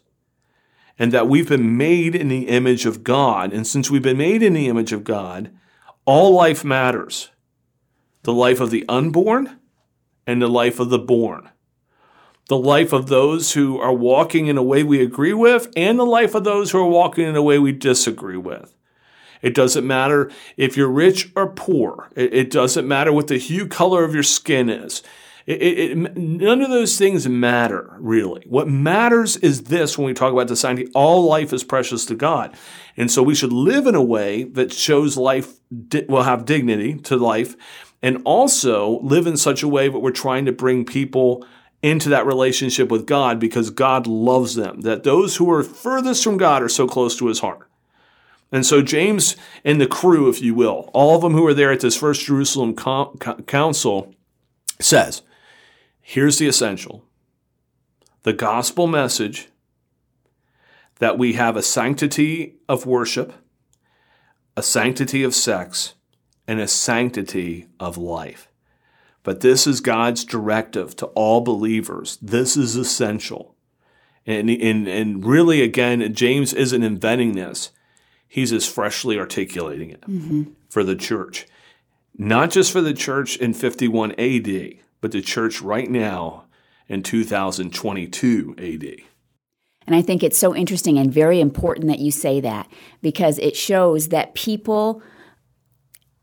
and 0.98 1.12
that 1.12 1.28
we've 1.28 1.48
been 1.48 1.76
made 1.76 2.14
in 2.14 2.28
the 2.28 2.48
image 2.48 2.86
of 2.86 3.04
God. 3.04 3.52
And 3.52 3.66
since 3.66 3.90
we've 3.90 4.02
been 4.02 4.18
made 4.18 4.42
in 4.42 4.54
the 4.54 4.68
image 4.68 4.92
of 4.92 5.04
God, 5.04 5.50
all 6.04 6.32
life 6.32 6.64
matters 6.64 7.30
the 8.22 8.32
life 8.32 8.60
of 8.60 8.70
the 8.70 8.84
unborn 8.88 9.57
and 10.28 10.42
the 10.42 10.47
life 10.47 10.78
of 10.78 10.90
the 10.90 10.99
born. 10.99 11.49
The 12.49 12.58
life 12.58 12.92
of 12.92 13.08
those 13.08 13.54
who 13.54 13.78
are 13.78 13.92
walking 13.92 14.47
in 14.47 14.58
a 14.58 14.62
way 14.62 14.82
we 14.82 15.02
agree 15.02 15.32
with, 15.32 15.73
and 15.75 15.99
the 15.99 16.04
life 16.04 16.35
of 16.35 16.44
those 16.44 16.70
who 16.70 16.78
are 16.78 16.88
walking 16.88 17.26
in 17.26 17.35
a 17.35 17.42
way 17.42 17.58
we 17.58 17.73
disagree 17.73 18.37
with. 18.37 18.76
It 19.40 19.54
doesn't 19.54 19.87
matter 19.87 20.30
if 20.56 20.76
you're 20.76 20.88
rich 20.90 21.32
or 21.35 21.49
poor. 21.49 22.11
It, 22.14 22.50
doesn't 22.50 22.87
matter 22.87 23.12
what 23.12 23.28
the 23.28 23.38
hue 23.38 23.66
color 23.66 24.04
of 24.04 24.12
your 24.12 24.23
skin 24.23 24.68
is. 24.68 25.02
It, 25.47 25.62
it, 25.62 26.16
none 26.16 26.61
of 26.61 26.68
those 26.68 26.99
things 26.99 27.26
matter, 27.26 27.97
really. 27.99 28.44
What 28.47 28.68
matters 28.68 29.37
is 29.38 29.64
this 29.64 29.97
when 29.97 30.06
we 30.06 30.12
talk 30.12 30.32
about 30.32 30.49
the 30.49 30.56
sanctity 30.56 30.90
all 30.94 31.25
life 31.25 31.54
is 31.54 31.64
precious 31.64 32.04
to 32.06 32.14
God. 32.14 32.54
And 32.99 33.11
so 33.11 33.23
we 33.23 33.35
should 33.35 33.52
live 33.52 33.87
in 33.87 33.94
a 33.94 34.02
way 34.02 34.44
that 34.44 34.75
shows 34.75 35.16
life 35.16 35.54
will 36.08 36.25
have 36.25 36.44
dignity 36.44 36.97
to 36.97 37.16
life, 37.16 37.56
and 38.02 38.22
also 38.24 39.00
live 39.00 39.26
in 39.26 39.36
such 39.36 39.62
a 39.62 39.68
way 39.68 39.88
that 39.88 39.98
we're 39.98 40.10
trying 40.10 40.44
to 40.44 40.52
bring 40.52 40.84
people 40.84 41.44
into 41.82 42.08
that 42.08 42.26
relationship 42.26 42.90
with 42.90 43.06
God 43.06 43.38
because 43.38 43.70
God 43.70 44.06
loves 44.06 44.54
them. 44.54 44.80
That 44.82 45.04
those 45.04 45.36
who 45.36 45.50
are 45.50 45.62
furthest 45.62 46.24
from 46.24 46.36
God 46.36 46.62
are 46.62 46.68
so 46.68 46.86
close 46.86 47.16
to 47.16 47.26
his 47.26 47.40
heart. 47.40 47.68
And 48.50 48.64
so 48.64 48.82
James 48.82 49.36
and 49.64 49.80
the 49.80 49.86
crew, 49.86 50.28
if 50.28 50.40
you 50.40 50.54
will, 50.54 50.90
all 50.94 51.16
of 51.16 51.22
them 51.22 51.32
who 51.32 51.46
are 51.46 51.54
there 51.54 51.72
at 51.72 51.80
this 51.80 51.96
first 51.96 52.24
Jerusalem 52.24 52.74
council, 52.74 54.14
says, 54.80 55.22
Here's 56.00 56.38
the 56.38 56.48
essential 56.48 57.04
the 58.22 58.32
gospel 58.32 58.87
message 58.87 59.48
that 60.98 61.18
we 61.18 61.34
have 61.34 61.56
a 61.56 61.62
sanctity 61.62 62.56
of 62.68 62.87
worship, 62.87 63.32
a 64.56 64.62
sanctity 64.62 65.22
of 65.22 65.34
sex, 65.34 65.94
and 66.48 66.58
a 66.58 66.66
sanctity 66.66 67.68
of 67.78 67.98
life. 67.98 68.48
But 69.22 69.40
this 69.40 69.66
is 69.66 69.82
God's 69.82 70.24
directive 70.24 70.96
to 70.96 71.06
all 71.08 71.42
believers. 71.42 72.18
This 72.22 72.56
is 72.56 72.74
essential. 72.74 73.54
And, 74.26 74.48
and, 74.48 74.88
and 74.88 75.24
really, 75.24 75.61
again, 75.61 76.14
James 76.14 76.54
isn't 76.54 76.82
inventing 76.82 77.34
this, 77.34 77.70
he's 78.26 78.50
just 78.50 78.72
freshly 78.72 79.18
articulating 79.18 79.90
it 79.90 80.00
mm-hmm. 80.02 80.44
for 80.68 80.82
the 80.82 80.96
church. 80.96 81.46
Not 82.16 82.50
just 82.50 82.72
for 82.72 82.80
the 82.80 82.94
church 82.94 83.37
in 83.37 83.54
51 83.54 84.12
AD, 84.18 84.74
but 85.00 85.12
the 85.12 85.22
church 85.22 85.61
right 85.61 85.88
now 85.88 86.46
in 86.88 87.02
2022 87.02 88.54
AD. 88.58 89.04
And 89.87 89.96
I 89.96 90.02
think 90.02 90.22
it's 90.22 90.38
so 90.38 90.54
interesting 90.54 90.98
and 90.98 91.12
very 91.12 91.40
important 91.40 91.87
that 91.88 91.98
you 91.98 92.11
say 92.11 92.40
that 92.40 92.68
because 93.00 93.38
it 93.38 93.56
shows 93.56 94.08
that 94.08 94.34
people 94.34 95.02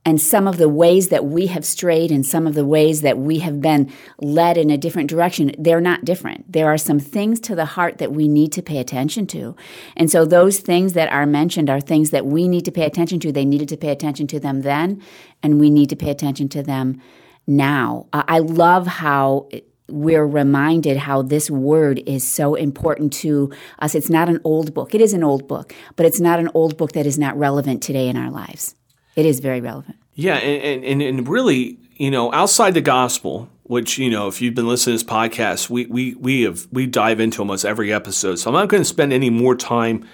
and 0.05 0.21
some 0.21 0.47
of 0.47 0.57
the 0.57 0.69
ways 0.69 1.09
that 1.09 1.25
we 1.25 1.47
have 1.47 1.65
strayed 1.65 2.11
and 2.11 2.23
some 2.23 2.45
of 2.45 2.53
the 2.53 2.63
ways 2.63 3.01
that 3.01 3.17
we 3.17 3.39
have 3.39 3.59
been 3.59 3.91
led 4.19 4.55
in 4.55 4.69
a 4.69 4.77
different 4.77 5.09
direction, 5.09 5.51
they're 5.57 5.81
not 5.81 6.05
different. 6.05 6.51
There 6.51 6.67
are 6.67 6.77
some 6.77 6.99
things 6.99 7.39
to 7.41 7.55
the 7.55 7.65
heart 7.65 7.97
that 7.97 8.11
we 8.11 8.27
need 8.27 8.51
to 8.53 8.61
pay 8.61 8.77
attention 8.77 9.25
to. 9.27 9.55
And 9.97 10.11
so 10.11 10.23
those 10.23 10.59
things 10.59 10.93
that 10.93 11.11
are 11.11 11.25
mentioned 11.25 11.71
are 11.71 11.81
things 11.81 12.11
that 12.11 12.25
we 12.25 12.47
need 12.47 12.65
to 12.65 12.71
pay 12.71 12.85
attention 12.85 13.19
to. 13.21 13.31
They 13.31 13.45
needed 13.45 13.67
to 13.69 13.77
pay 13.77 13.89
attention 13.89 14.27
to 14.27 14.39
them 14.39 14.61
then, 14.61 15.01
and 15.41 15.59
we 15.59 15.71
need 15.71 15.89
to 15.89 15.95
pay 15.95 16.11
attention 16.11 16.49
to 16.49 16.61
them 16.61 17.01
now. 17.47 18.07
I 18.13 18.39
love 18.39 18.85
how 18.85 19.49
we're 19.87 20.25
reminded 20.25 20.97
how 20.97 21.21
this 21.21 21.49
word 21.49 22.01
is 22.07 22.23
so 22.27 22.55
important 22.55 23.13
to 23.13 23.51
us. 23.79 23.95
It's 23.95 24.09
not 24.09 24.29
an 24.29 24.39
old 24.43 24.73
book. 24.73 24.95
It 24.95 25.01
is 25.01 25.13
an 25.13 25.23
old 25.23 25.47
book, 25.47 25.73
but 25.95 26.05
it's 26.05 26.19
not 26.19 26.39
an 26.39 26.49
old 26.53 26.77
book 26.77 26.93
that 26.93 27.05
is 27.05 27.19
not 27.19 27.37
relevant 27.37 27.83
today 27.83 28.07
in 28.07 28.17
our 28.17 28.31
lives. 28.31 28.75
It 29.15 29.25
is 29.25 29.39
very 29.39 29.61
relevant. 29.61 29.97
Yeah, 30.13 30.35
and, 30.35 30.83
and, 30.83 31.01
and 31.01 31.27
really, 31.27 31.77
you 31.95 32.11
know, 32.11 32.31
outside 32.33 32.73
the 32.73 32.81
gospel, 32.81 33.49
which 33.63 33.97
you 33.97 34.09
know, 34.09 34.27
if 34.27 34.41
you've 34.41 34.55
been 34.55 34.67
listening 34.67 34.97
to 34.97 35.03
this 35.03 35.11
podcast, 35.11 35.69
we 35.69 35.85
we 35.87 36.13
we 36.15 36.41
have 36.43 36.67
we 36.71 36.85
dive 36.85 37.19
into 37.19 37.41
almost 37.41 37.65
every 37.65 37.91
episode. 37.91 38.35
So 38.35 38.49
I'm 38.49 38.53
not 38.53 38.69
going 38.69 38.81
to 38.81 38.87
spend 38.87 39.11
any 39.11 39.29
more 39.29 39.55
time 39.55 40.07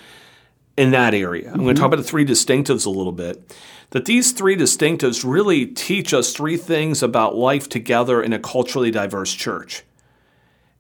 in 0.78 0.92
that 0.92 1.14
area. 1.14 1.48
I'm 1.48 1.56
mm-hmm. 1.56 1.64
going 1.64 1.76
to 1.76 1.80
talk 1.80 1.88
about 1.88 1.98
the 1.98 2.04
three 2.04 2.26
distinctives 2.26 2.86
a 2.86 2.90
little 2.90 3.12
bit 3.12 3.54
that 3.92 4.06
these 4.06 4.32
three 4.32 4.56
distinctives 4.56 5.24
really 5.30 5.66
teach 5.66 6.14
us 6.14 6.34
three 6.34 6.58
things 6.58 7.04
about 7.04 7.36
life 7.36 7.70
together 7.70 8.22
in 8.22 8.34
a 8.34 8.40
culturally 8.40 8.90
diverse 8.90 9.34
church. 9.34 9.84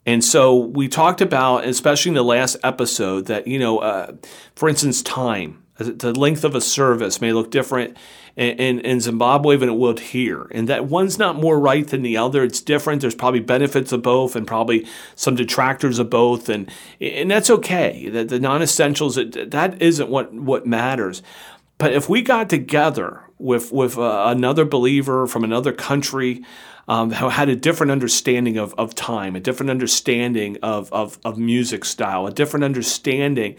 And 0.06 0.24
so 0.24 0.56
we 0.56 0.88
talked 0.88 1.22
about, 1.22 1.66
especially 1.66 2.10
in 2.10 2.16
the 2.16 2.24
last 2.24 2.58
episode, 2.64 3.28
that, 3.28 3.48
you 3.48 3.60
know, 3.60 3.80
uh, 3.80 4.14
for 4.56 4.68
instance, 4.68 5.04
time, 5.04 5.61
the 5.84 6.14
length 6.14 6.44
of 6.44 6.56
a 6.56 6.62
service 6.62 7.22
may 7.22 7.34
look 7.34 7.52
different 7.52 7.98
in, 8.36 8.50
in, 8.58 8.80
in, 8.82 9.00
Zimbabwe 9.00 9.58
than 9.58 9.70
it 9.70 9.76
would 9.76 10.00
here. 10.00 10.48
And 10.52 10.68
that 10.70 10.86
one's 10.86 11.20
not 11.20 11.36
more 11.36 11.60
right 11.60 11.88
than 11.88 12.02
the 12.02 12.18
other. 12.18 12.44
It's 12.44 12.62
different. 12.62 13.02
There's 13.02 13.16
probably 13.16 13.42
benefits 13.42 13.92
of 13.92 14.02
both 14.02 14.36
and 14.36 14.48
probably 14.48 14.88
some 15.16 15.36
detractors 15.36 16.00
of 16.00 16.10
both. 16.10 16.50
And, 16.50 16.70
and 17.00 17.30
that's 17.30 17.50
okay. 17.50 18.10
The, 18.10 18.24
the 18.24 18.40
non 18.40 18.62
essentials, 18.62 19.16
that 19.16 19.82
isn't 19.82 20.10
what, 20.10 20.34
what 20.34 20.66
matters. 20.66 21.22
But 21.78 21.94
if 21.94 22.08
we 22.08 22.22
got 22.22 22.50
together 22.50 23.24
with 23.40 23.72
with 23.72 23.98
uh, 23.98 24.26
another 24.28 24.66
believer 24.66 25.26
from 25.26 25.44
another 25.44 25.74
country 25.74 26.46
um, 26.88 27.12
who 27.12 27.30
had 27.30 27.50
a 27.50 27.56
different 27.56 27.92
understanding 27.92 28.58
of, 28.58 28.74
of 28.78 28.96
time, 28.96 29.36
a 29.36 29.40
different 29.40 29.70
understanding 29.70 30.58
of, 30.62 30.92
of, 30.92 31.20
of 31.24 31.38
music 31.38 31.86
style, 31.86 32.28
a 32.28 32.32
different 32.32 32.64
understanding 32.64 33.58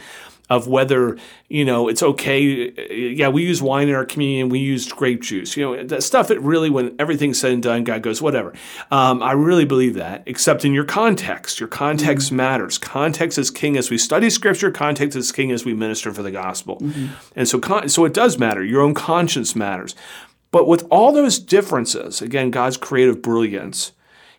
of 0.53 0.69
whether 0.69 1.17
you 1.49 1.65
know 1.65 1.89
it's 1.89 2.03
okay. 2.03 2.71
Yeah, 3.15 3.29
we 3.29 3.43
use 3.43 3.63
wine 3.63 3.89
in 3.89 3.95
our 3.95 4.05
communion. 4.05 4.51
We 4.51 4.59
use 4.59 4.91
grape 4.93 5.23
juice. 5.23 5.57
You 5.57 5.65
know 5.65 5.85
that 5.85 6.03
stuff 6.03 6.29
that 6.29 6.41
really, 6.41 6.69
when 6.69 6.95
everything's 6.99 7.41
said 7.41 7.53
and 7.53 7.63
done, 7.63 7.85
God 7.85 8.03
goes 8.03 8.21
whatever. 8.21 8.53
Um, 8.91 9.23
I 9.23 9.33
really 9.33 9.65
believe 9.65 9.95
that, 9.95 10.23
except 10.27 10.65
in 10.65 10.75
your 10.75 10.85
context. 10.85 11.59
Your 11.59 11.71
context 11.71 12.27
mm-hmm. 12.27 12.37
matters. 12.37 12.77
Context 12.77 13.39
is 13.39 13.51
king 13.51 13.79
as 13.79 13.91
we 13.91 13.97
study 13.97 14.29
Scripture. 14.29 14.71
Context 14.71 15.17
is 15.17 15.33
king 15.33 15.51
as 15.53 15.65
we 15.65 15.73
minister 15.73 16.13
for 16.13 16.23
the 16.23 16.31
gospel. 16.31 16.77
Mm-hmm. 16.77 17.07
And 17.35 17.49
so, 17.49 17.61
so 17.87 18.05
it 18.05 18.13
does 18.13 18.39
matter. 18.39 18.63
Your 18.63 18.83
own 18.83 18.95
conscience 18.95 19.57
matters. 19.57 19.95
But 20.51 20.69
with 20.69 20.87
all 20.91 21.13
those 21.13 21.39
differences, 21.39 22.21
again, 22.21 22.51
God's 22.51 22.77
creative 22.77 23.23
brilliance 23.23 23.93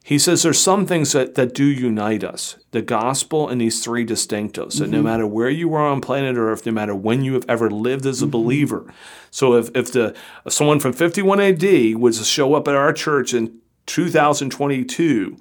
he 0.06 0.20
says 0.20 0.44
there's 0.44 0.60
some 0.60 0.86
things 0.86 1.14
that, 1.14 1.36
that 1.36 1.54
do 1.54 1.64
unite 1.64 2.26
us 2.26 2.58
the 2.72 2.82
gospel 2.82 3.48
and 3.48 3.62
these 3.62 3.82
three 3.82 4.06
distinctives. 4.06 4.82
mm-hmm. 4.82 4.92
no 4.92 5.02
matter 5.02 5.26
where 5.26 5.50
you 5.50 5.74
are 5.74 5.88
on 5.88 6.02
planet 6.02 6.36
Earth, 6.36 6.66
no 6.66 6.74
matter 6.74 6.94
when 6.94 7.24
you 7.24 7.34
have 7.36 7.46
ever 7.48 7.72
lived 7.72 8.06
as 8.06 8.22
a 8.22 8.26
mm-hmm. 8.26 8.32
believer. 8.32 8.94
So 9.32 9.54
if, 9.56 9.70
if 9.74 9.94
the 9.94 10.14
someone 10.50 10.82
from 10.82 10.92
51 10.92 11.40
AD 11.40 11.96
was 11.96 12.20
to 12.20 12.26
show 12.26 12.54
up 12.54 12.68
at 12.68 12.76
our 12.76 12.92
church 12.92 13.34
in 13.34 13.60
2022, 13.86 15.38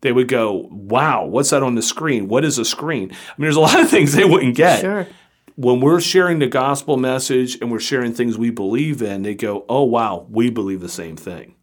they 0.00 0.12
would 0.12 0.28
go, 0.28 0.68
Wow, 0.70 1.26
what's 1.26 1.50
that 1.50 1.62
on 1.62 1.74
the 1.74 1.82
screen? 1.82 2.28
What 2.28 2.46
is 2.46 2.58
a 2.58 2.64
screen? 2.64 3.10
I 3.10 3.14
mean, 3.36 3.42
there's 3.42 3.56
a 3.56 3.60
lot 3.68 3.78
of 3.78 3.90
things 3.90 4.14
they 4.14 4.24
wouldn't 4.24 4.56
get. 4.56 4.80
Sure. 4.80 5.06
When 5.56 5.80
we're 5.80 6.00
sharing 6.00 6.38
the 6.38 6.46
gospel 6.46 6.96
message 6.96 7.60
and 7.60 7.70
we're 7.70 7.80
sharing 7.80 8.14
things 8.14 8.38
we 8.38 8.50
believe 8.50 9.02
in, 9.02 9.22
they 9.22 9.34
go, 9.34 9.66
Oh, 9.68 9.84
wow, 9.84 10.26
we 10.30 10.48
believe 10.48 10.80
the 10.80 10.88
same 10.88 11.16
thing 11.16 11.56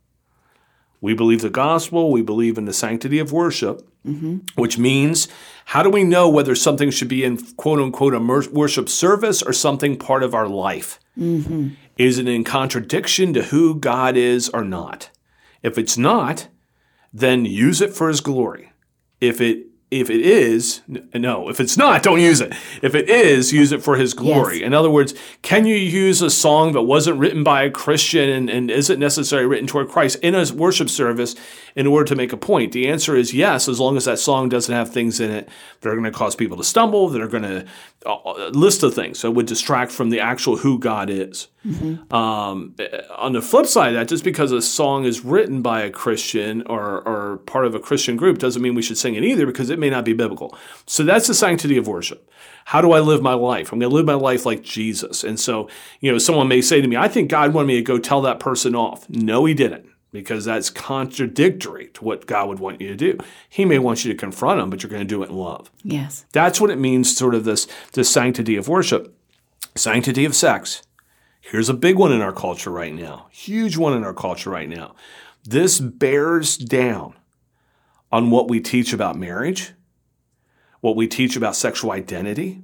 We 1.06 1.14
believe 1.14 1.42
the 1.42 1.52
gospel, 1.52 2.12
we 2.12 2.24
believe 2.24 2.58
in 2.58 2.66
the 2.66 2.74
sanctity 2.74 3.20
of 3.20 3.32
worship, 3.32 3.88
which 4.56 4.80
means 4.80 5.28
how 5.66 5.84
do 5.84 5.90
we 5.92 6.04
know 6.04 6.28
whether 6.28 6.56
something 6.56 6.90
should 6.90 7.08
be 7.08 7.24
in 7.24 7.38
quote 7.58 7.80
unquote 7.80 8.16
a 8.16 8.20
worship 8.52 8.90
service 8.90 9.44
or 9.44 9.54
something 9.54 9.98
part 9.98 10.24
of 10.24 10.34
our 10.34 10.48
life? 10.48 11.00
Is 11.98 12.18
it 12.18 12.28
in 12.28 12.44
contradiction 12.44 13.34
to 13.34 13.44
who 13.44 13.76
God 13.76 14.18
is 14.18 14.50
or 14.50 14.64
not? 14.64 15.12
If 15.62 15.78
it's 15.78 15.96
not, 15.98 16.48
then 17.14 17.46
use 17.46 17.82
it 17.82 17.94
for 17.94 18.08
his 18.08 18.20
glory. 18.20 18.72
If 19.22 19.40
it 19.40 19.68
if 20.00 20.10
it 20.10 20.22
is, 20.22 20.82
no, 20.88 21.50
if 21.50 21.60
it's 21.60 21.78
not, 21.78 22.04
don't 22.04 22.20
use 22.20 22.42
it. 22.42 22.54
If 22.82 22.96
it 22.96 23.10
is, 23.10 23.54
use 23.54 23.72
it 23.72 23.84
for 23.84 23.96
his 23.96 24.14
glory. 24.14 24.60
Yes. 24.60 24.68
In 24.68 24.74
other 24.74 24.90
words, 24.90 25.14
can 25.42 25.66
you 25.66 25.76
use 25.76 26.22
a 26.22 26.30
song 26.30 26.74
that 26.74 26.84
wasn't 26.84 27.20
written 27.20 27.44
by 27.44 27.64
a 27.64 27.72
Christian 27.72 28.30
and, 28.30 28.50
and 28.50 28.72
isn't 28.72 29.00
necessarily 29.00 29.48
written 29.48 29.68
toward 29.68 29.90
Christ 29.90 30.18
in 30.22 30.36
a 30.36 30.46
worship 30.54 30.90
service 30.90 31.36
in 31.76 31.88
order 31.88 32.06
to 32.06 32.16
make 32.16 32.34
a 32.34 32.38
point? 32.38 32.72
The 32.72 32.88
answer 32.88 33.16
is 33.16 33.34
yes, 33.34 33.68
as 33.68 33.80
long 33.80 33.98
as 33.98 34.06
that 34.06 34.20
song 34.20 34.50
doesn't 34.50 34.74
have 34.74 34.92
things 34.92 35.20
in 35.20 35.32
it 35.32 35.50
that 35.82 35.90
are 35.90 35.96
going 35.96 36.04
to 36.04 36.12
cause 36.12 36.36
people 36.36 36.58
to 36.58 36.64
stumble, 36.64 37.10
that 37.10 37.22
are 37.22 37.28
going 37.28 37.44
to 37.44 37.66
a 38.06 38.50
list 38.52 38.84
of 38.84 38.94
things 38.94 39.22
that 39.22 39.32
would 39.32 39.46
distract 39.46 39.92
from 39.92 40.10
the 40.10 40.20
actual 40.20 40.58
who 40.58 40.80
God 40.80 41.10
is. 41.10 41.48
Um, 42.12 42.76
eh, 42.78 43.02
on 43.18 43.34
the 43.34 43.42
flip 43.42 43.66
side 43.66 43.90
of 43.90 43.94
that, 43.96 44.08
just 44.08 44.24
because 44.24 44.52
a 44.52 44.62
song 44.62 45.06
is 45.06 45.26
written 45.26 45.62
by 45.62 45.82
a 45.82 45.90
Christian 45.90 46.62
or, 46.68 47.02
or 47.08 47.38
part 47.46 47.66
of 47.66 47.74
a 47.74 47.80
Christian 47.80 48.16
group 48.18 48.38
doesn't 48.38 48.62
mean 48.62 48.76
we 48.76 48.84
should 48.84 48.98
sing 48.98 49.16
it 49.16 49.24
either 49.24 49.46
because 49.46 49.70
it 49.70 49.80
may 49.80 49.90
not 49.90 50.06
be 50.06 50.14
biblical. 50.14 50.56
So 50.86 51.04
that's 51.04 51.28
the 51.28 51.34
sanctity 51.34 51.78
of 51.78 51.88
worship. 51.88 52.32
How 52.66 52.82
do 52.82 52.92
I 52.92 53.00
live 53.00 53.22
my 53.22 53.34
life? 53.34 53.72
I'm 53.72 53.80
going 53.80 53.90
to 53.90 53.96
live 53.96 54.06
my 54.06 54.14
life 54.14 54.46
like 54.46 54.62
Jesus. 54.62 55.24
And 55.24 55.40
so, 55.40 55.68
you 56.00 56.12
know, 56.12 56.18
someone 56.18 56.48
may 56.48 56.62
say 56.62 56.82
to 56.82 56.88
me, 56.88 56.98
I 56.98 57.08
think 57.08 57.30
God 57.30 57.54
wanted 57.54 57.68
me 57.68 57.76
to 57.76 57.82
go 57.82 57.98
tell 57.98 58.22
that 58.22 58.40
person 58.40 58.76
off. 58.76 59.10
No, 59.10 59.46
he 59.46 59.54
didn't. 59.54 59.90
Because 60.22 60.46
that's 60.46 60.70
contradictory 60.70 61.88
to 61.90 62.04
what 62.04 62.26
God 62.26 62.48
would 62.48 62.60
want 62.60 62.80
you 62.80 62.88
to 62.88 62.96
do. 62.96 63.18
He 63.50 63.66
may 63.66 63.80
want 63.80 64.06
you 64.06 64.14
to 64.14 64.18
confront 64.18 64.62
him, 64.62 64.70
but 64.70 64.82
you're 64.82 64.90
going 64.90 65.02
to 65.02 65.06
do 65.06 65.22
it 65.24 65.30
in 65.30 65.36
love. 65.36 65.70
Yes. 65.84 66.26
That's 66.32 66.62
what 66.62 66.70
it 66.70 66.78
means, 66.78 67.16
sort 67.16 67.36
of 67.36 67.44
this, 67.44 67.68
this 67.92 68.10
sanctity 68.10 68.56
of 68.56 68.70
worship. 68.70 69.14
Sanctity 69.76 70.24
of 70.24 70.34
sex. 70.34 70.84
Here's 71.42 71.68
a 71.68 71.74
big 71.74 71.98
one 71.98 72.14
in 72.14 72.22
our 72.22 72.32
culture 72.32 72.72
right 72.72 72.94
now, 72.94 73.28
huge 73.30 73.78
one 73.78 73.94
in 73.94 74.04
our 74.04 74.14
culture 74.14 74.50
right 74.50 74.70
now. 74.70 74.96
This 75.44 75.80
bears 75.80 76.58
down 76.58 77.14
on 78.12 78.32
what 78.32 78.48
we 78.48 78.60
teach 78.62 78.94
about 78.94 79.18
marriage, 79.18 79.74
what 80.80 80.96
we 80.96 81.08
teach 81.08 81.36
about 81.36 81.56
sexual 81.56 81.92
identity, 81.92 82.64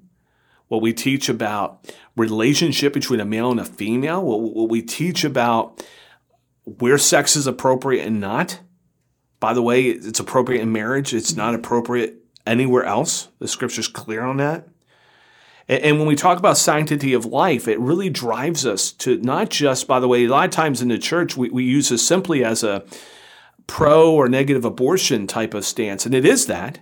what 0.68 0.82
we 0.82 0.94
teach 0.94 1.28
about 1.28 1.94
relationship 2.16 2.94
between 2.94 3.20
a 3.20 3.26
male 3.26 3.52
and 3.52 3.60
a 3.60 3.66
female, 3.66 4.24
what, 4.24 4.40
what 4.40 4.70
we 4.70 4.82
teach 4.82 5.24
about 5.26 5.86
where 6.66 6.98
sex 6.98 7.36
is 7.36 7.48
appropriate 7.48 8.06
and 8.06 8.20
not. 8.20 8.60
By 9.40 9.54
the 9.54 9.62
way, 9.62 9.84
it's 9.84 10.20
appropriate 10.20 10.62
in 10.62 10.72
marriage, 10.72 11.14
it's 11.14 11.36
not 11.36 11.56
appropriate 11.56 12.18
anywhere 12.46 12.84
else. 12.84 13.30
The 13.40 13.48
scripture's 13.48 13.88
clear 13.88 14.24
on 14.24 14.38
that. 14.38 14.68
And 15.68 16.00
when 16.00 16.08
we 16.08 16.16
talk 16.16 16.38
about 16.38 16.58
sanctity 16.58 17.14
of 17.14 17.26
life, 17.26 17.68
it 17.68 17.80
really 17.80 18.10
drives 18.10 18.66
us 18.66 18.92
to 18.94 19.18
not 19.18 19.50
just, 19.50 19.88
by 19.88 20.00
the 20.00 20.08
way, 20.08 20.26
a 20.26 20.28
lot 20.28 20.46
of 20.46 20.52
times 20.52 20.82
in 20.82 20.90
the 20.90 20.98
church, 20.98 21.38
we, 21.38 21.50
we 21.50 21.64
use 21.64 21.90
this 21.90 22.06
simply 22.06 22.44
as 22.44 22.64
a 22.64 22.84
pro 23.68 24.12
or 24.14 24.28
negative 24.28 24.66
abortion 24.66 25.28
type 25.28 25.54
of 25.54 25.64
stance. 25.64 26.06
And 26.06 26.14
it 26.14 26.26
is 26.26 26.48
that, 26.48 26.80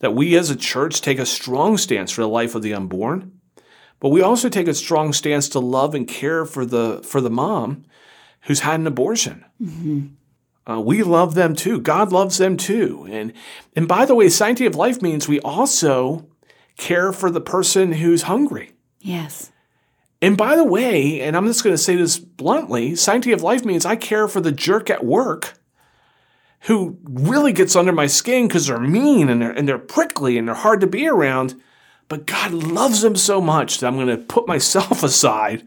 that 0.00 0.14
we 0.14 0.36
as 0.36 0.50
a 0.50 0.56
church 0.56 1.00
take 1.00 1.18
a 1.18 1.26
strong 1.26 1.76
stance 1.76 2.10
for 2.10 2.22
the 2.22 2.28
life 2.28 2.56
of 2.56 2.62
the 2.62 2.74
unborn, 2.74 3.38
but 4.00 4.08
we 4.08 4.20
also 4.20 4.48
take 4.48 4.68
a 4.68 4.74
strong 4.74 5.12
stance 5.12 5.48
to 5.50 5.60
love 5.60 5.94
and 5.94 6.08
care 6.08 6.44
for 6.44 6.66
the, 6.66 7.00
for 7.04 7.20
the 7.20 7.30
mom 7.30 7.84
who's 8.42 8.60
had 8.60 8.80
an 8.80 8.86
abortion. 8.86 9.44
Uh, 10.66 10.80
we 10.80 11.02
love 11.02 11.34
them 11.34 11.54
too. 11.54 11.80
God 11.80 12.12
loves 12.12 12.38
them 12.38 12.56
too. 12.56 13.06
And, 13.10 13.32
and 13.74 13.88
by 13.88 14.04
the 14.04 14.14
way, 14.14 14.28
sanctity 14.28 14.66
of 14.66 14.74
life 14.74 15.00
means 15.00 15.26
we 15.26 15.40
also 15.40 16.28
care 16.76 17.12
for 17.12 17.30
the 17.30 17.40
person 17.40 17.92
who's 17.92 18.22
hungry. 18.22 18.72
Yes. 19.00 19.50
And 20.20 20.36
by 20.36 20.56
the 20.56 20.64
way, 20.64 21.20
and 21.20 21.36
I'm 21.36 21.46
just 21.46 21.62
going 21.62 21.74
to 21.74 21.82
say 21.82 21.96
this 21.96 22.18
bluntly, 22.18 22.96
sanctity 22.96 23.32
of 23.32 23.42
life 23.42 23.64
means 23.64 23.86
I 23.86 23.96
care 23.96 24.28
for 24.28 24.40
the 24.40 24.52
jerk 24.52 24.90
at 24.90 25.04
work 25.04 25.58
who 26.62 26.98
really 27.04 27.52
gets 27.52 27.76
under 27.76 27.92
my 27.92 28.06
skin 28.06 28.48
because 28.48 28.66
they're 28.66 28.80
mean 28.80 29.28
and 29.28 29.40
they're, 29.40 29.52
and 29.52 29.68
they're 29.68 29.78
prickly 29.78 30.36
and 30.36 30.48
they're 30.48 30.54
hard 30.54 30.80
to 30.80 30.86
be 30.86 31.08
around. 31.08 31.60
But 32.08 32.26
God 32.26 32.52
loves 32.52 33.02
them 33.02 33.16
so 33.16 33.40
much 33.40 33.78
that 33.78 33.86
I'm 33.86 33.96
going 33.96 34.08
to 34.08 34.18
put 34.18 34.48
myself 34.48 35.02
aside 35.02 35.66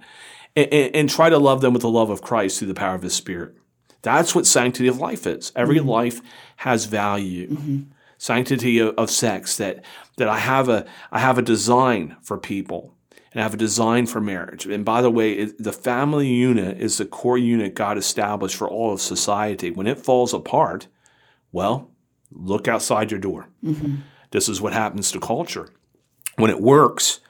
and, 0.55 0.71
and, 0.71 0.95
and 0.95 1.09
try 1.09 1.29
to 1.29 1.37
love 1.37 1.61
them 1.61 1.73
with 1.73 1.81
the 1.81 1.89
love 1.89 2.09
of 2.09 2.21
Christ 2.21 2.59
through 2.59 2.69
the 2.69 2.73
power 2.73 2.95
of 2.95 3.01
His 3.01 3.15
Spirit. 3.15 3.55
That's 4.01 4.33
what 4.33 4.47
sanctity 4.47 4.87
of 4.87 4.97
life 4.97 5.27
is. 5.27 5.51
Every 5.55 5.77
mm-hmm. 5.77 5.89
life 5.89 6.21
has 6.57 6.85
value. 6.85 7.49
Mm-hmm. 7.49 7.81
Sanctity 8.17 8.79
of, 8.79 8.93
of 8.97 9.09
sex 9.09 9.57
that 9.57 9.83
that 10.17 10.27
I 10.27 10.37
have 10.37 10.69
a 10.69 10.85
I 11.11 11.19
have 11.19 11.37
a 11.39 11.43
design 11.43 12.17
for 12.21 12.37
people 12.37 12.95
and 13.31 13.39
I 13.39 13.43
have 13.43 13.53
a 13.53 13.57
design 13.57 14.05
for 14.05 14.19
marriage. 14.19 14.65
And 14.65 14.83
by 14.83 15.01
the 15.01 15.09
way, 15.09 15.33
it, 15.33 15.63
the 15.63 15.71
family 15.71 16.27
unit 16.27 16.79
is 16.79 16.97
the 16.97 17.05
core 17.05 17.37
unit 17.37 17.75
God 17.75 17.97
established 17.97 18.55
for 18.57 18.69
all 18.69 18.93
of 18.93 19.01
society. 19.01 19.71
When 19.71 19.87
it 19.87 19.97
falls 19.97 20.33
apart, 20.33 20.87
well, 21.51 21.89
look 22.31 22.67
outside 22.67 23.09
your 23.09 23.19
door. 23.19 23.47
Mm-hmm. 23.63 23.97
This 24.31 24.49
is 24.49 24.61
what 24.61 24.73
happens 24.73 25.11
to 25.11 25.19
culture. 25.19 25.69
When 26.35 26.51
it 26.51 26.59
works, 26.59 27.21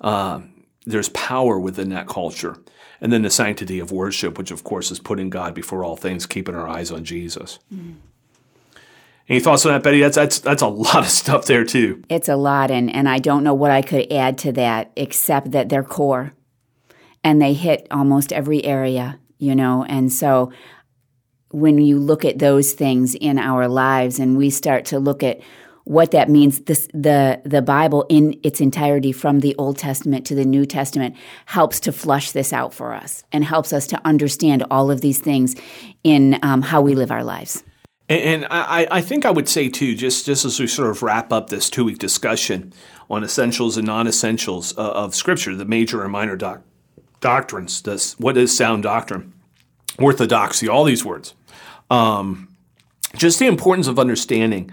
uh, 0.00 0.40
there's 0.86 1.08
power 1.10 1.58
within 1.58 1.90
that 1.90 2.08
culture. 2.08 2.56
And 3.00 3.12
then 3.12 3.22
the 3.22 3.30
sanctity 3.30 3.78
of 3.78 3.92
worship, 3.92 4.38
which 4.38 4.50
of 4.50 4.64
course 4.64 4.90
is 4.90 4.98
putting 4.98 5.30
God 5.30 5.54
before 5.54 5.84
all 5.84 5.96
things, 5.96 6.26
keeping 6.26 6.54
our 6.54 6.68
eyes 6.68 6.90
on 6.90 7.04
Jesus. 7.04 7.58
Mm. 7.72 7.96
Any 9.28 9.40
thoughts 9.40 9.66
on 9.66 9.72
that, 9.72 9.82
Betty? 9.82 10.00
That's 10.00 10.16
that's 10.16 10.38
that's 10.40 10.62
a 10.62 10.68
lot 10.68 11.00
of 11.00 11.08
stuff 11.08 11.44
there 11.44 11.64
too. 11.64 12.02
It's 12.08 12.28
a 12.30 12.36
lot, 12.36 12.70
and, 12.70 12.90
and 12.90 13.08
I 13.08 13.18
don't 13.18 13.44
know 13.44 13.52
what 13.52 13.70
I 13.70 13.82
could 13.82 14.10
add 14.10 14.38
to 14.38 14.52
that 14.52 14.90
except 14.96 15.50
that 15.50 15.68
they're 15.68 15.84
core 15.84 16.32
and 17.22 17.42
they 17.42 17.52
hit 17.52 17.86
almost 17.90 18.32
every 18.32 18.64
area, 18.64 19.18
you 19.38 19.54
know. 19.54 19.84
And 19.84 20.10
so 20.12 20.50
when 21.50 21.78
you 21.78 21.98
look 21.98 22.24
at 22.24 22.38
those 22.38 22.72
things 22.72 23.14
in 23.14 23.38
our 23.38 23.68
lives 23.68 24.18
and 24.18 24.36
we 24.36 24.50
start 24.50 24.86
to 24.86 24.98
look 24.98 25.22
at 25.22 25.40
what 25.88 26.10
that 26.10 26.28
means, 26.28 26.60
this, 26.60 26.86
the, 26.92 27.40
the 27.46 27.62
Bible 27.62 28.04
in 28.10 28.38
its 28.42 28.60
entirety 28.60 29.10
from 29.10 29.40
the 29.40 29.54
Old 29.56 29.78
Testament 29.78 30.26
to 30.26 30.34
the 30.34 30.44
New 30.44 30.66
Testament 30.66 31.16
helps 31.46 31.80
to 31.80 31.92
flush 31.92 32.32
this 32.32 32.52
out 32.52 32.74
for 32.74 32.92
us 32.92 33.24
and 33.32 33.42
helps 33.42 33.72
us 33.72 33.86
to 33.86 34.00
understand 34.06 34.64
all 34.70 34.90
of 34.90 35.00
these 35.00 35.18
things 35.18 35.56
in 36.04 36.38
um, 36.42 36.60
how 36.60 36.82
we 36.82 36.94
live 36.94 37.10
our 37.10 37.24
lives. 37.24 37.64
And, 38.06 38.20
and 38.20 38.46
I, 38.50 38.86
I 38.90 39.00
think 39.00 39.24
I 39.24 39.30
would 39.30 39.48
say 39.48 39.70
too, 39.70 39.94
just 39.94 40.26
just 40.26 40.44
as 40.44 40.60
we 40.60 40.66
sort 40.66 40.90
of 40.90 41.02
wrap 41.02 41.32
up 41.32 41.48
this 41.48 41.70
two 41.70 41.86
week 41.86 41.96
discussion 41.96 42.74
on 43.08 43.24
essentials 43.24 43.78
and 43.78 43.86
non 43.86 44.06
essentials 44.06 44.76
uh, 44.76 44.90
of 44.90 45.14
Scripture, 45.14 45.56
the 45.56 45.64
major 45.64 46.02
and 46.02 46.12
minor 46.12 46.36
doc- 46.36 46.62
doctrines. 47.20 47.80
This, 47.80 48.18
what 48.20 48.36
is 48.36 48.54
sound 48.54 48.82
doctrine? 48.82 49.32
Orthodoxy, 49.98 50.68
all 50.68 50.84
these 50.84 51.02
words. 51.02 51.32
Um, 51.90 52.54
just 53.16 53.38
the 53.38 53.46
importance 53.46 53.86
of 53.86 53.98
understanding 53.98 54.70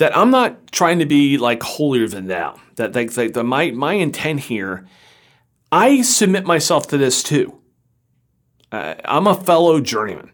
that 0.00 0.16
I'm 0.16 0.30
not 0.30 0.72
trying 0.72 0.98
to 1.00 1.06
be 1.06 1.36
like 1.36 1.62
holier 1.62 2.08
than 2.08 2.26
thou. 2.26 2.58
That, 2.76 2.94
that, 2.94 3.34
that 3.34 3.44
my 3.44 3.70
my 3.70 3.92
intent 3.92 4.40
here, 4.40 4.86
I 5.70 6.00
submit 6.00 6.46
myself 6.46 6.88
to 6.88 6.96
this 6.96 7.22
too. 7.22 7.60
Uh, 8.72 8.94
I'm 9.04 9.26
a 9.26 9.34
fellow 9.34 9.78
journeyman. 9.80 10.32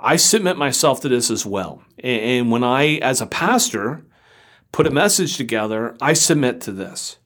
I 0.00 0.16
submit 0.16 0.56
myself 0.56 1.02
to 1.02 1.10
this 1.10 1.30
as 1.30 1.44
well. 1.44 1.82
And, 1.98 2.20
and 2.22 2.50
when 2.50 2.64
I, 2.64 2.96
as 2.96 3.20
a 3.20 3.26
pastor, 3.26 4.06
put 4.72 4.86
a 4.86 4.90
message 4.90 5.36
together, 5.36 5.94
I 6.00 6.14
submit 6.14 6.62
to 6.62 6.72
this. 6.72 7.18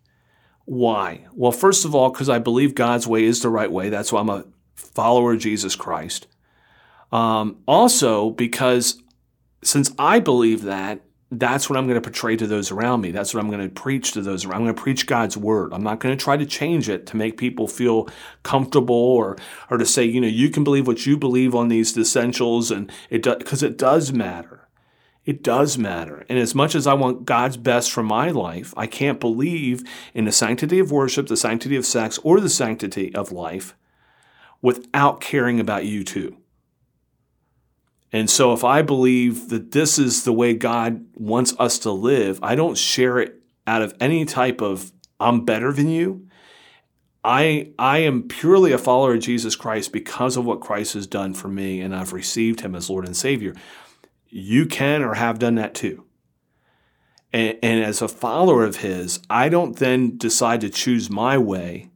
Why? 0.65 1.27
Well, 1.33 1.53
first 1.53 1.85
of 1.85 1.95
all, 1.95 2.11
because 2.11 2.29
I 2.29 2.41
believe 2.41 2.75
God's 2.75 3.07
way 3.07 3.23
is 3.23 3.43
the 3.43 3.49
right 3.49 3.71
way. 3.71 3.91
That's 3.91 4.13
why 4.13 4.21
I'm 4.21 4.31
a 4.31 4.45
follower 4.75 5.35
of 5.35 5.41
Jesus 5.41 5.77
Christ. 5.77 6.27
Um, 7.13 7.59
also, 7.67 8.31
because 8.31 9.01
since 9.63 9.93
I 9.99 10.19
believe 10.19 10.63
that, 10.63 11.03
that's 11.33 11.71
what 11.71 11.79
I'm 11.79 11.87
going 11.87 12.01
to 12.01 12.01
portray 12.01 12.37
to 12.37 12.47
those 12.47 12.73
around 12.73 13.03
me. 13.03 13.13
That's 13.13 13.33
what 13.33 13.43
I'm 13.43 13.51
going 13.51 13.63
to 13.63 13.69
preach 13.69 14.13
to 14.13 14.23
those 14.23 14.45
around. 14.45 14.57
I'm 14.57 14.65
going 14.65 14.75
to 14.75 14.83
preach 14.83 15.07
God's 15.07 15.37
word. 15.37 15.73
I'm 15.73 15.83
not 15.83 16.01
going 16.01 16.17
to 16.17 16.23
try 16.23 16.37
to 16.37 16.45
change 16.45 16.89
it 16.89 17.07
to 17.07 17.17
make 17.17 17.37
people 17.37 17.69
feel 17.69 18.09
comfortable 18.43 18.97
or 18.97 19.37
or 19.71 19.79
to 19.79 19.87
say, 19.87 20.05
you 20.05 20.21
know, 20.21 20.27
you 20.27 20.51
can 20.51 20.65
believe 20.65 20.89
what 20.89 21.07
you 21.07 21.17
believe 21.17 21.55
on 21.55 21.69
these 21.69 21.97
essentials 21.97 22.71
and 22.71 22.91
it 23.11 23.23
because 23.23 23.63
it 23.63 23.79
does 23.79 24.13
matter. 24.13 24.67
It 25.25 25.45
does 25.45 25.79
matter. 25.79 26.25
And 26.29 26.39
as 26.39 26.55
much 26.55 26.75
as 26.75 26.87
I 26.87 26.95
want 26.95 27.27
God's 27.27 27.57
best 27.57 27.93
for 27.93 28.03
my 28.03 28.31
life, 28.31 28.75
I 28.77 28.89
can't 28.89 29.21
believe 29.21 29.85
in 30.15 30.25
the 30.25 30.33
sanctity 30.33 30.81
of 30.81 30.91
worship, 30.91 31.29
the 31.29 31.37
sanctity 31.37 31.77
of 31.77 31.87
sex, 31.87 32.19
or 32.25 32.41
the 32.41 32.49
sanctity 32.49 33.15
of 33.15 33.31
life 33.31 33.77
without 34.63 35.21
caring 35.21 35.61
about 35.61 35.85
you 35.85 36.03
too. 36.03 36.40
And 38.13 38.29
so 38.29 38.53
if 38.53 38.65
I 38.65 38.83
believe 38.83 39.49
that 39.51 39.73
this 39.73 39.99
is 39.99 40.25
the 40.25 40.33
way 40.33 40.55
God 40.55 41.05
wants 41.15 41.55
us 41.59 41.79
to 41.81 41.93
live, 41.93 42.41
I 42.43 42.55
don't 42.55 42.77
share 42.77 43.19
it 43.19 43.41
out 43.67 43.83
of 43.83 43.95
any 44.01 44.25
type 44.25 44.61
of 44.61 44.93
I'm 45.21 45.45
better 45.45 45.73
than 45.73 45.89
you. 45.89 46.27
I 47.23 47.73
I 47.79 47.99
am 47.99 48.23
purely 48.23 48.73
a 48.73 48.79
follower 48.79 49.15
of 49.15 49.21
Jesus 49.21 49.55
Christ 49.55 49.93
because 49.93 50.37
of 50.37 50.45
what 50.45 50.61
Christ 50.61 50.95
has 50.95 51.07
done 51.07 51.35
for 51.35 51.49
me 51.49 51.81
and 51.81 51.95
I've 51.95 52.13
received 52.13 52.63
him 52.63 52.75
as 52.75 52.89
Lord 52.89 53.05
and 53.05 53.17
Savior. 53.17 53.55
You 54.29 54.67
can 54.67 55.03
or 55.03 55.15
have 55.15 55.39
done 55.39 55.57
that 55.57 55.75
too. 55.75 56.05
And, 57.33 57.59
and 57.63 57.85
as 57.85 58.03
a 58.03 58.09
follower 58.09 58.65
of 58.65 58.77
his, 58.77 59.21
I 59.29 59.49
don't 59.49 59.77
then 59.77 60.17
decide 60.17 60.63
to 60.63 60.71
choose 60.71 61.11
my 61.11 61.39
way 61.39 61.91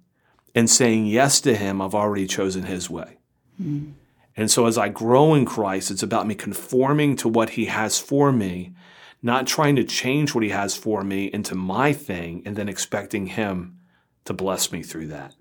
and 0.55 0.70
saying 0.70 1.07
yes 1.07 1.40
to 1.40 1.57
him, 1.57 1.81
I've 1.83 1.94
already 1.94 2.27
chosen 2.27 2.64
his 2.64 2.88
way. 2.88 3.18
Mm. 3.61 3.94
And 4.37 4.51
so 4.51 4.66
as 4.66 4.77
I 4.77 4.88
grow 4.88 5.35
in 5.35 5.44
Christ, 5.44 5.90
it's 5.90 6.03
about 6.03 6.27
me 6.27 6.35
conforming 6.35 7.16
to 7.16 7.29
what 7.29 7.51
he 7.51 7.66
has 7.66 7.99
for 7.99 8.33
me, 8.33 8.75
not 9.23 9.47
trying 9.47 9.77
to 9.77 9.85
change 9.85 10.35
what 10.35 10.44
he 10.44 10.51
has 10.51 10.77
for 10.77 11.03
me 11.03 11.27
into 11.27 11.55
my 11.55 11.92
thing 11.92 12.42
and 12.44 12.57
then 12.57 12.68
expecting 12.68 13.27
him 13.27 13.79
to 14.25 14.33
bless 14.33 14.73
me 14.73 14.83
through 14.83 15.09
that. 15.09 15.35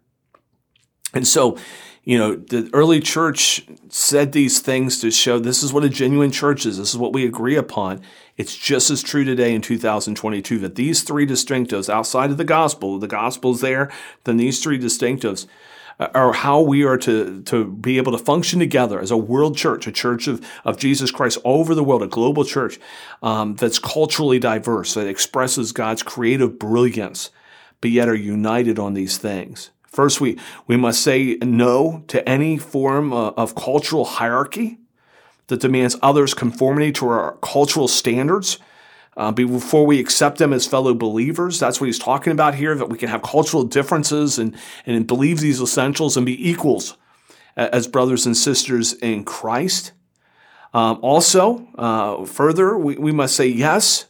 And 1.13 1.27
so, 1.27 1.57
you 2.03 2.17
know, 2.17 2.35
the 2.35 2.69
early 2.73 2.99
church 2.99 3.65
said 3.89 4.31
these 4.31 4.59
things 4.59 4.99
to 5.01 5.11
show 5.11 5.39
this 5.39 5.63
is 5.63 5.71
what 5.71 5.83
a 5.83 5.89
genuine 5.89 6.31
church 6.31 6.65
is. 6.65 6.77
This 6.77 6.89
is 6.89 6.97
what 6.97 7.13
we 7.13 7.25
agree 7.25 7.55
upon. 7.55 8.01
It's 8.35 8.55
just 8.55 8.89
as 8.89 9.03
true 9.03 9.23
today 9.23 9.53
in 9.53 9.61
2022 9.61 10.59
that 10.59 10.75
these 10.75 11.03
three 11.03 11.25
distinctives 11.25 11.89
outside 11.89 12.31
of 12.31 12.37
the 12.37 12.43
gospel, 12.43 12.99
the 12.99 13.07
gospel's 13.07 13.61
there, 13.61 13.91
then 14.23 14.37
these 14.37 14.61
three 14.61 14.79
distinctives 14.79 15.45
are 15.99 16.33
how 16.33 16.61
we 16.61 16.83
are 16.83 16.97
to, 16.97 17.41
to 17.43 17.65
be 17.65 17.97
able 17.97 18.11
to 18.11 18.17
function 18.17 18.59
together 18.59 18.99
as 18.99 19.11
a 19.11 19.17
world 19.17 19.57
church, 19.57 19.87
a 19.87 19.91
church 19.91 20.27
of, 20.27 20.45
of 20.65 20.77
Jesus 20.77 21.11
Christ 21.11 21.37
over 21.43 21.75
the 21.75 21.83
world, 21.83 22.03
a 22.03 22.07
global 22.07 22.43
church 22.43 22.79
um, 23.21 23.55
that's 23.55 23.79
culturally 23.79 24.39
diverse, 24.39 24.93
that 24.95 25.07
expresses 25.07 25.71
God's 25.71 26.03
creative 26.03 26.57
brilliance, 26.57 27.29
but 27.81 27.91
yet 27.91 28.09
are 28.09 28.15
united 28.15 28.79
on 28.79 28.93
these 28.93 29.17
things. 29.17 29.71
First, 29.87 30.19
we, 30.19 30.39
we 30.65 30.75
must 30.75 31.01
say 31.01 31.37
no 31.41 32.03
to 32.07 32.27
any 32.27 32.57
form 32.57 33.13
uh, 33.13 33.29
of 33.31 33.53
cultural 33.53 34.05
hierarchy 34.05 34.79
that 35.47 35.61
demands 35.61 35.95
others' 36.01 36.33
conformity 36.33 36.91
to 36.93 37.07
our 37.07 37.37
cultural 37.41 37.87
standards. 37.87 38.57
Uh, 39.15 39.31
before 39.31 39.85
we 39.85 39.99
accept 39.99 40.37
them 40.37 40.53
as 40.53 40.65
fellow 40.65 40.93
believers, 40.93 41.59
that's 41.59 41.79
what 41.79 41.85
he's 41.85 41.99
talking 41.99 42.31
about 42.31 42.55
here, 42.55 42.75
that 42.75 42.89
we 42.89 42.97
can 42.97 43.09
have 43.09 43.21
cultural 43.21 43.63
differences 43.63 44.39
and, 44.39 44.55
and 44.85 45.05
believe 45.05 45.39
these 45.39 45.61
essentials 45.61 46.17
and 46.17 46.25
be 46.25 46.49
equals 46.49 46.97
as 47.55 47.87
brothers 47.87 48.25
and 48.25 48.35
sisters 48.35 48.93
in 48.93 49.23
Christ. 49.23 49.91
Um, 50.73 50.97
also, 51.01 51.67
uh, 51.75 52.25
further, 52.25 52.77
we, 52.77 52.95
we 52.95 53.11
must 53.11 53.35
say 53.35 53.47
yes 53.47 54.05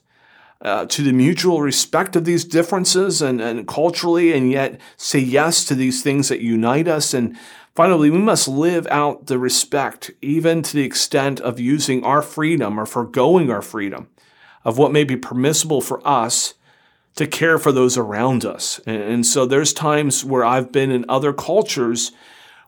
uh, 0.62 0.86
to 0.86 1.04
the 1.04 1.12
mutual 1.12 1.62
respect 1.62 2.16
of 2.16 2.24
these 2.24 2.46
differences 2.46 3.22
and, 3.22 3.42
and 3.42 3.68
culturally, 3.68 4.32
and 4.32 4.50
yet 4.50 4.80
say 4.96 5.20
yes 5.20 5.66
to 5.66 5.76
these 5.76 6.02
things 6.02 6.30
that 6.30 6.40
unite 6.40 6.88
us. 6.88 7.14
And 7.14 7.38
finally, 7.76 8.10
we 8.10 8.20
must 8.20 8.48
live 8.48 8.88
out 8.88 9.28
the 9.28 9.38
respect, 9.38 10.12
even 10.22 10.62
to 10.62 10.74
the 10.74 10.86
extent 10.86 11.42
of 11.42 11.60
using 11.60 12.06
our 12.06 12.22
freedom 12.22 12.80
or 12.80 12.86
foregoing 12.86 13.52
our 13.52 13.62
freedom 13.62 14.08
of 14.66 14.78
what 14.78 14.92
may 14.92 15.04
be 15.04 15.18
permissible 15.18 15.82
for 15.82 16.06
us 16.08 16.54
to 17.16 17.28
care 17.28 17.60
for 17.60 17.72
those 17.72 17.98
around 17.98 18.46
us. 18.46 18.80
And, 18.86 19.26
so 19.26 19.46
there's 19.46 19.74
times 19.74 20.26
where 20.26 20.44
I've 20.44 20.72
been 20.72 20.92
in 20.92 21.06
other 21.08 21.32
cultures 21.32 22.12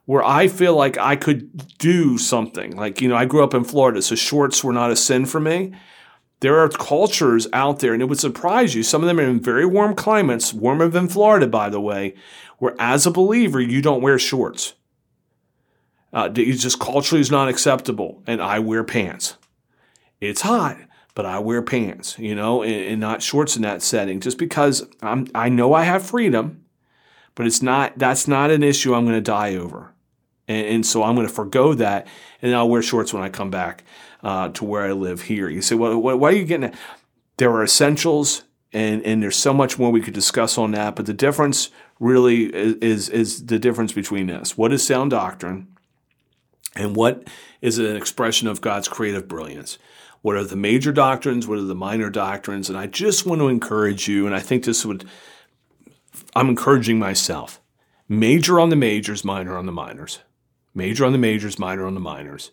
where 0.04 0.24
I 0.24 0.46
feel 0.46 0.76
like 0.76 0.96
I 0.98 1.16
could 1.16 1.78
do 1.78 2.16
something. 2.16 2.76
Like, 2.76 3.00
you 3.00 3.08
know, 3.08 3.16
I 3.16 3.24
grew 3.24 3.42
up 3.42 3.54
in 3.54 3.64
Florida, 3.64 4.00
so 4.02 4.14
shorts 4.14 4.62
were 4.62 4.72
not 4.72 4.92
a 4.92 4.96
sin 4.96 5.26
for 5.26 5.40
me. 5.40 5.74
There 6.40 6.58
are 6.60 6.68
cultures 6.68 7.48
out 7.52 7.80
there, 7.80 7.92
and 7.92 8.00
it 8.00 8.06
would 8.06 8.20
surprise 8.20 8.74
you. 8.74 8.84
Some 8.84 9.02
of 9.02 9.08
them 9.08 9.18
are 9.18 9.24
in 9.24 9.40
very 9.40 9.66
warm 9.66 9.94
climates, 9.94 10.54
warmer 10.54 10.86
than 10.86 11.08
Florida, 11.08 11.48
by 11.48 11.68
the 11.68 11.80
way, 11.80 12.14
where 12.58 12.76
as 12.78 13.04
a 13.04 13.10
believer, 13.10 13.60
you 13.60 13.82
don't 13.82 14.02
wear 14.02 14.18
shorts. 14.18 14.74
Uh, 16.12 16.30
it's 16.36 16.62
just 16.62 16.78
culturally 16.78 17.20
is 17.20 17.30
not 17.30 17.48
acceptable, 17.48 18.22
and 18.26 18.40
I 18.40 18.60
wear 18.60 18.84
pants. 18.84 19.36
It's 20.20 20.42
hot, 20.42 20.76
but 21.16 21.24
I 21.24 21.38
wear 21.38 21.62
pants, 21.62 22.16
you 22.18 22.34
know, 22.34 22.62
and, 22.62 22.74
and 22.74 23.00
not 23.00 23.22
shorts 23.22 23.56
in 23.56 23.62
that 23.62 23.82
setting, 23.82 24.20
just 24.20 24.36
because 24.36 24.86
I'm, 25.00 25.26
I 25.34 25.48
know 25.48 25.72
I 25.72 25.82
have 25.82 26.06
freedom, 26.06 26.62
but 27.34 27.46
it's 27.46 27.62
not. 27.62 27.98
That's 27.98 28.28
not 28.28 28.50
an 28.50 28.62
issue 28.62 28.94
I'm 28.94 29.06
going 29.06 29.16
to 29.16 29.20
die 29.22 29.56
over, 29.56 29.94
and, 30.46 30.66
and 30.66 30.86
so 30.86 31.02
I'm 31.02 31.14
going 31.14 31.26
to 31.26 31.32
forego 31.32 31.74
that, 31.74 32.06
and 32.40 32.54
I'll 32.54 32.68
wear 32.68 32.82
shorts 32.82 33.14
when 33.14 33.22
I 33.22 33.30
come 33.30 33.50
back 33.50 33.82
uh, 34.22 34.50
to 34.50 34.64
where 34.64 34.84
I 34.84 34.92
live 34.92 35.22
here. 35.22 35.48
You 35.48 35.62
say, 35.62 35.74
well, 35.74 35.98
why 35.98 36.28
are 36.28 36.32
you 36.32 36.44
getting 36.44 36.70
it? 36.70 36.74
There 37.38 37.50
are 37.50 37.64
essentials, 37.64 38.44
and, 38.72 39.02
and 39.02 39.22
there's 39.22 39.36
so 39.36 39.54
much 39.54 39.78
more 39.78 39.90
we 39.90 40.02
could 40.02 40.14
discuss 40.14 40.58
on 40.58 40.72
that. 40.72 40.96
But 40.96 41.06
the 41.06 41.14
difference 41.14 41.70
really 41.98 42.44
is, 42.54 43.08
is 43.08 43.46
the 43.46 43.58
difference 43.58 43.92
between 43.94 44.26
this. 44.26 44.56
What 44.58 44.72
is 44.72 44.86
sound 44.86 45.12
doctrine? 45.12 45.68
And 46.74 46.94
what 46.94 47.26
is 47.62 47.78
an 47.78 47.96
expression 47.96 48.48
of 48.48 48.60
God's 48.60 48.86
creative 48.86 49.26
brilliance? 49.26 49.78
What 50.26 50.34
are 50.34 50.42
the 50.42 50.56
major 50.56 50.90
doctrines? 50.90 51.46
What 51.46 51.58
are 51.58 51.62
the 51.62 51.76
minor 51.76 52.10
doctrines? 52.10 52.68
And 52.68 52.76
I 52.76 52.88
just 52.88 53.26
want 53.26 53.40
to 53.40 53.46
encourage 53.46 54.08
you, 54.08 54.26
and 54.26 54.34
I 54.34 54.40
think 54.40 54.64
this 54.64 54.84
would, 54.84 55.04
I'm 56.34 56.48
encouraging 56.48 56.98
myself. 56.98 57.60
Major 58.08 58.58
on 58.58 58.70
the 58.70 58.74
majors, 58.74 59.24
minor 59.24 59.56
on 59.56 59.66
the 59.66 59.72
minors. 59.72 60.18
Major 60.74 61.04
on 61.04 61.12
the 61.12 61.18
majors, 61.18 61.60
minor 61.60 61.86
on 61.86 61.94
the 61.94 62.00
minors. 62.00 62.50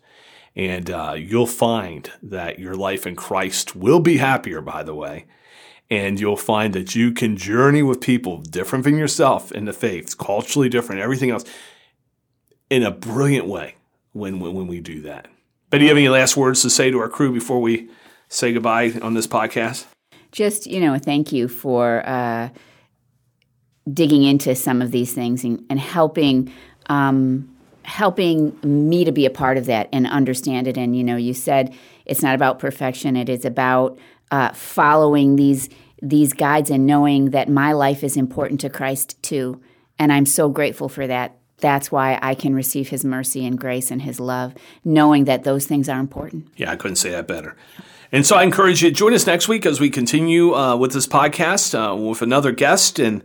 And 0.54 0.88
uh, 0.88 1.16
you'll 1.18 1.48
find 1.48 2.12
that 2.22 2.60
your 2.60 2.76
life 2.76 3.08
in 3.08 3.16
Christ 3.16 3.74
will 3.74 3.98
be 3.98 4.18
happier, 4.18 4.60
by 4.60 4.84
the 4.84 4.94
way. 4.94 5.26
And 5.90 6.20
you'll 6.20 6.36
find 6.36 6.74
that 6.74 6.94
you 6.94 7.10
can 7.10 7.36
journey 7.36 7.82
with 7.82 8.00
people 8.00 8.36
different 8.38 8.84
from 8.84 8.98
yourself 8.98 9.50
in 9.50 9.64
the 9.64 9.72
faith, 9.72 10.16
culturally 10.16 10.68
different, 10.68 11.00
everything 11.00 11.30
else, 11.30 11.44
in 12.70 12.84
a 12.84 12.92
brilliant 12.92 13.48
way 13.48 13.74
when, 14.12 14.38
when, 14.38 14.54
when 14.54 14.68
we 14.68 14.78
do 14.78 15.00
that. 15.00 15.26
But 15.74 15.78
do 15.78 15.86
you 15.86 15.90
have 15.90 15.98
any 15.98 16.08
last 16.08 16.36
words 16.36 16.62
to 16.62 16.70
say 16.70 16.92
to 16.92 17.00
our 17.00 17.08
crew 17.08 17.32
before 17.32 17.60
we 17.60 17.88
say 18.28 18.52
goodbye 18.52 18.92
on 19.02 19.14
this 19.14 19.26
podcast? 19.26 19.86
Just, 20.30 20.68
you 20.68 20.78
know, 20.78 20.96
thank 20.98 21.32
you 21.32 21.48
for 21.48 22.08
uh, 22.08 22.50
digging 23.92 24.22
into 24.22 24.54
some 24.54 24.80
of 24.80 24.92
these 24.92 25.12
things 25.12 25.42
and, 25.42 25.66
and 25.68 25.80
helping 25.80 26.52
um, 26.86 27.52
helping 27.82 28.56
me 28.62 29.04
to 29.04 29.10
be 29.10 29.26
a 29.26 29.30
part 29.30 29.58
of 29.58 29.66
that 29.66 29.88
and 29.92 30.06
understand 30.06 30.68
it. 30.68 30.78
And 30.78 30.96
you 30.96 31.02
know, 31.02 31.16
you 31.16 31.34
said 31.34 31.74
it's 32.06 32.22
not 32.22 32.36
about 32.36 32.60
perfection; 32.60 33.16
it 33.16 33.28
is 33.28 33.44
about 33.44 33.98
uh, 34.30 34.52
following 34.52 35.34
these 35.34 35.68
these 36.00 36.32
guides 36.34 36.70
and 36.70 36.86
knowing 36.86 37.30
that 37.30 37.48
my 37.48 37.72
life 37.72 38.04
is 38.04 38.16
important 38.16 38.60
to 38.60 38.70
Christ 38.70 39.20
too. 39.24 39.60
And 39.98 40.12
I'm 40.12 40.26
so 40.26 40.48
grateful 40.48 40.88
for 40.88 41.08
that. 41.08 41.36
That's 41.58 41.90
why 41.90 42.18
I 42.20 42.34
can 42.34 42.54
receive 42.54 42.88
His 42.88 43.04
mercy 43.04 43.46
and 43.46 43.58
grace 43.58 43.90
and 43.90 44.02
His 44.02 44.20
love, 44.20 44.54
knowing 44.84 45.24
that 45.24 45.44
those 45.44 45.66
things 45.66 45.88
are 45.88 46.00
important. 46.00 46.48
Yeah, 46.56 46.70
I 46.70 46.76
couldn't 46.76 46.96
say 46.96 47.10
that 47.10 47.26
better. 47.26 47.56
And 48.12 48.24
so 48.24 48.36
I 48.36 48.42
encourage 48.42 48.82
you 48.82 48.90
to 48.90 48.94
join 48.94 49.14
us 49.14 49.26
next 49.26 49.48
week 49.48 49.66
as 49.66 49.80
we 49.80 49.90
continue 49.90 50.54
uh, 50.54 50.76
with 50.76 50.92
this 50.92 51.06
podcast 51.06 51.74
uh, 51.74 51.96
with 51.96 52.22
another 52.22 52.52
guest 52.52 52.98
and. 52.98 53.22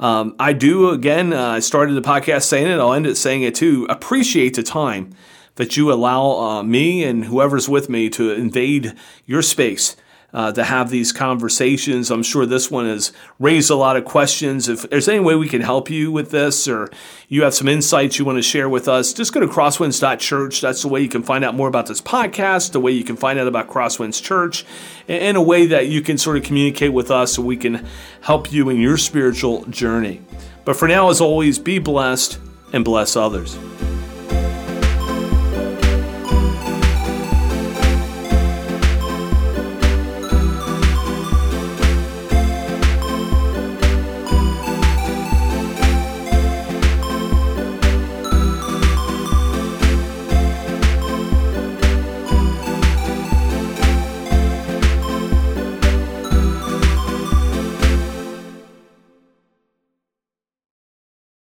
Um, 0.00 0.36
I 0.38 0.52
do, 0.52 0.90
again, 0.90 1.32
uh, 1.32 1.48
I 1.48 1.58
started 1.58 1.94
the 1.94 2.08
podcast 2.08 2.44
saying 2.44 2.68
it, 2.68 2.78
I'll 2.78 2.92
end 2.92 3.04
it 3.04 3.16
saying 3.16 3.42
it 3.42 3.56
too. 3.56 3.84
Appreciate 3.90 4.54
the 4.54 4.62
time 4.62 5.12
that 5.56 5.76
you 5.76 5.92
allow 5.92 6.38
uh, 6.38 6.62
me 6.62 7.02
and 7.02 7.24
whoever's 7.24 7.68
with 7.68 7.88
me 7.88 8.08
to 8.10 8.30
invade 8.30 8.94
your 9.26 9.42
space 9.42 9.96
uh, 10.32 10.52
to 10.52 10.62
have 10.62 10.90
these 10.90 11.12
conversations. 11.12 12.10
I'm 12.10 12.22
sure 12.22 12.44
this 12.44 12.70
one 12.70 12.86
has 12.86 13.12
raised 13.38 13.70
a 13.70 13.74
lot 13.74 13.96
of 13.96 14.04
questions. 14.04 14.68
If 14.68 14.88
there's 14.90 15.08
any 15.08 15.20
way 15.20 15.34
we 15.34 15.48
can 15.48 15.62
help 15.62 15.88
you 15.88 16.12
with 16.12 16.30
this 16.30 16.68
or 16.68 16.90
you 17.28 17.44
have 17.44 17.54
some 17.54 17.68
insights 17.68 18.18
you 18.18 18.24
want 18.24 18.36
to 18.36 18.42
share 18.42 18.68
with 18.68 18.88
us, 18.88 19.12
just 19.12 19.32
go 19.32 19.40
to 19.40 19.46
crosswinds.church. 19.46 20.60
That's 20.60 20.82
the 20.82 20.88
way 20.88 21.00
you 21.00 21.08
can 21.08 21.22
find 21.22 21.44
out 21.44 21.54
more 21.54 21.68
about 21.68 21.86
this 21.86 22.02
podcast, 22.02 22.72
the 22.72 22.80
way 22.80 22.92
you 22.92 23.04
can 23.04 23.16
find 23.16 23.38
out 23.38 23.46
about 23.46 23.68
Crosswinds 23.68 24.22
Church, 24.22 24.66
and 25.08 25.36
a 25.36 25.42
way 25.42 25.66
that 25.66 25.86
you 25.86 26.02
can 26.02 26.18
sort 26.18 26.36
of 26.36 26.42
communicate 26.42 26.92
with 26.92 27.10
us 27.10 27.34
so 27.34 27.42
we 27.42 27.56
can 27.56 27.86
help 28.20 28.52
you 28.52 28.68
in 28.68 28.80
your 28.80 28.98
spiritual 28.98 29.64
journey. 29.66 30.20
But 30.64 30.76
for 30.76 30.86
now, 30.88 31.08
as 31.08 31.22
always, 31.22 31.58
be 31.58 31.78
blessed 31.78 32.38
and 32.74 32.84
bless 32.84 33.16
others. 33.16 33.56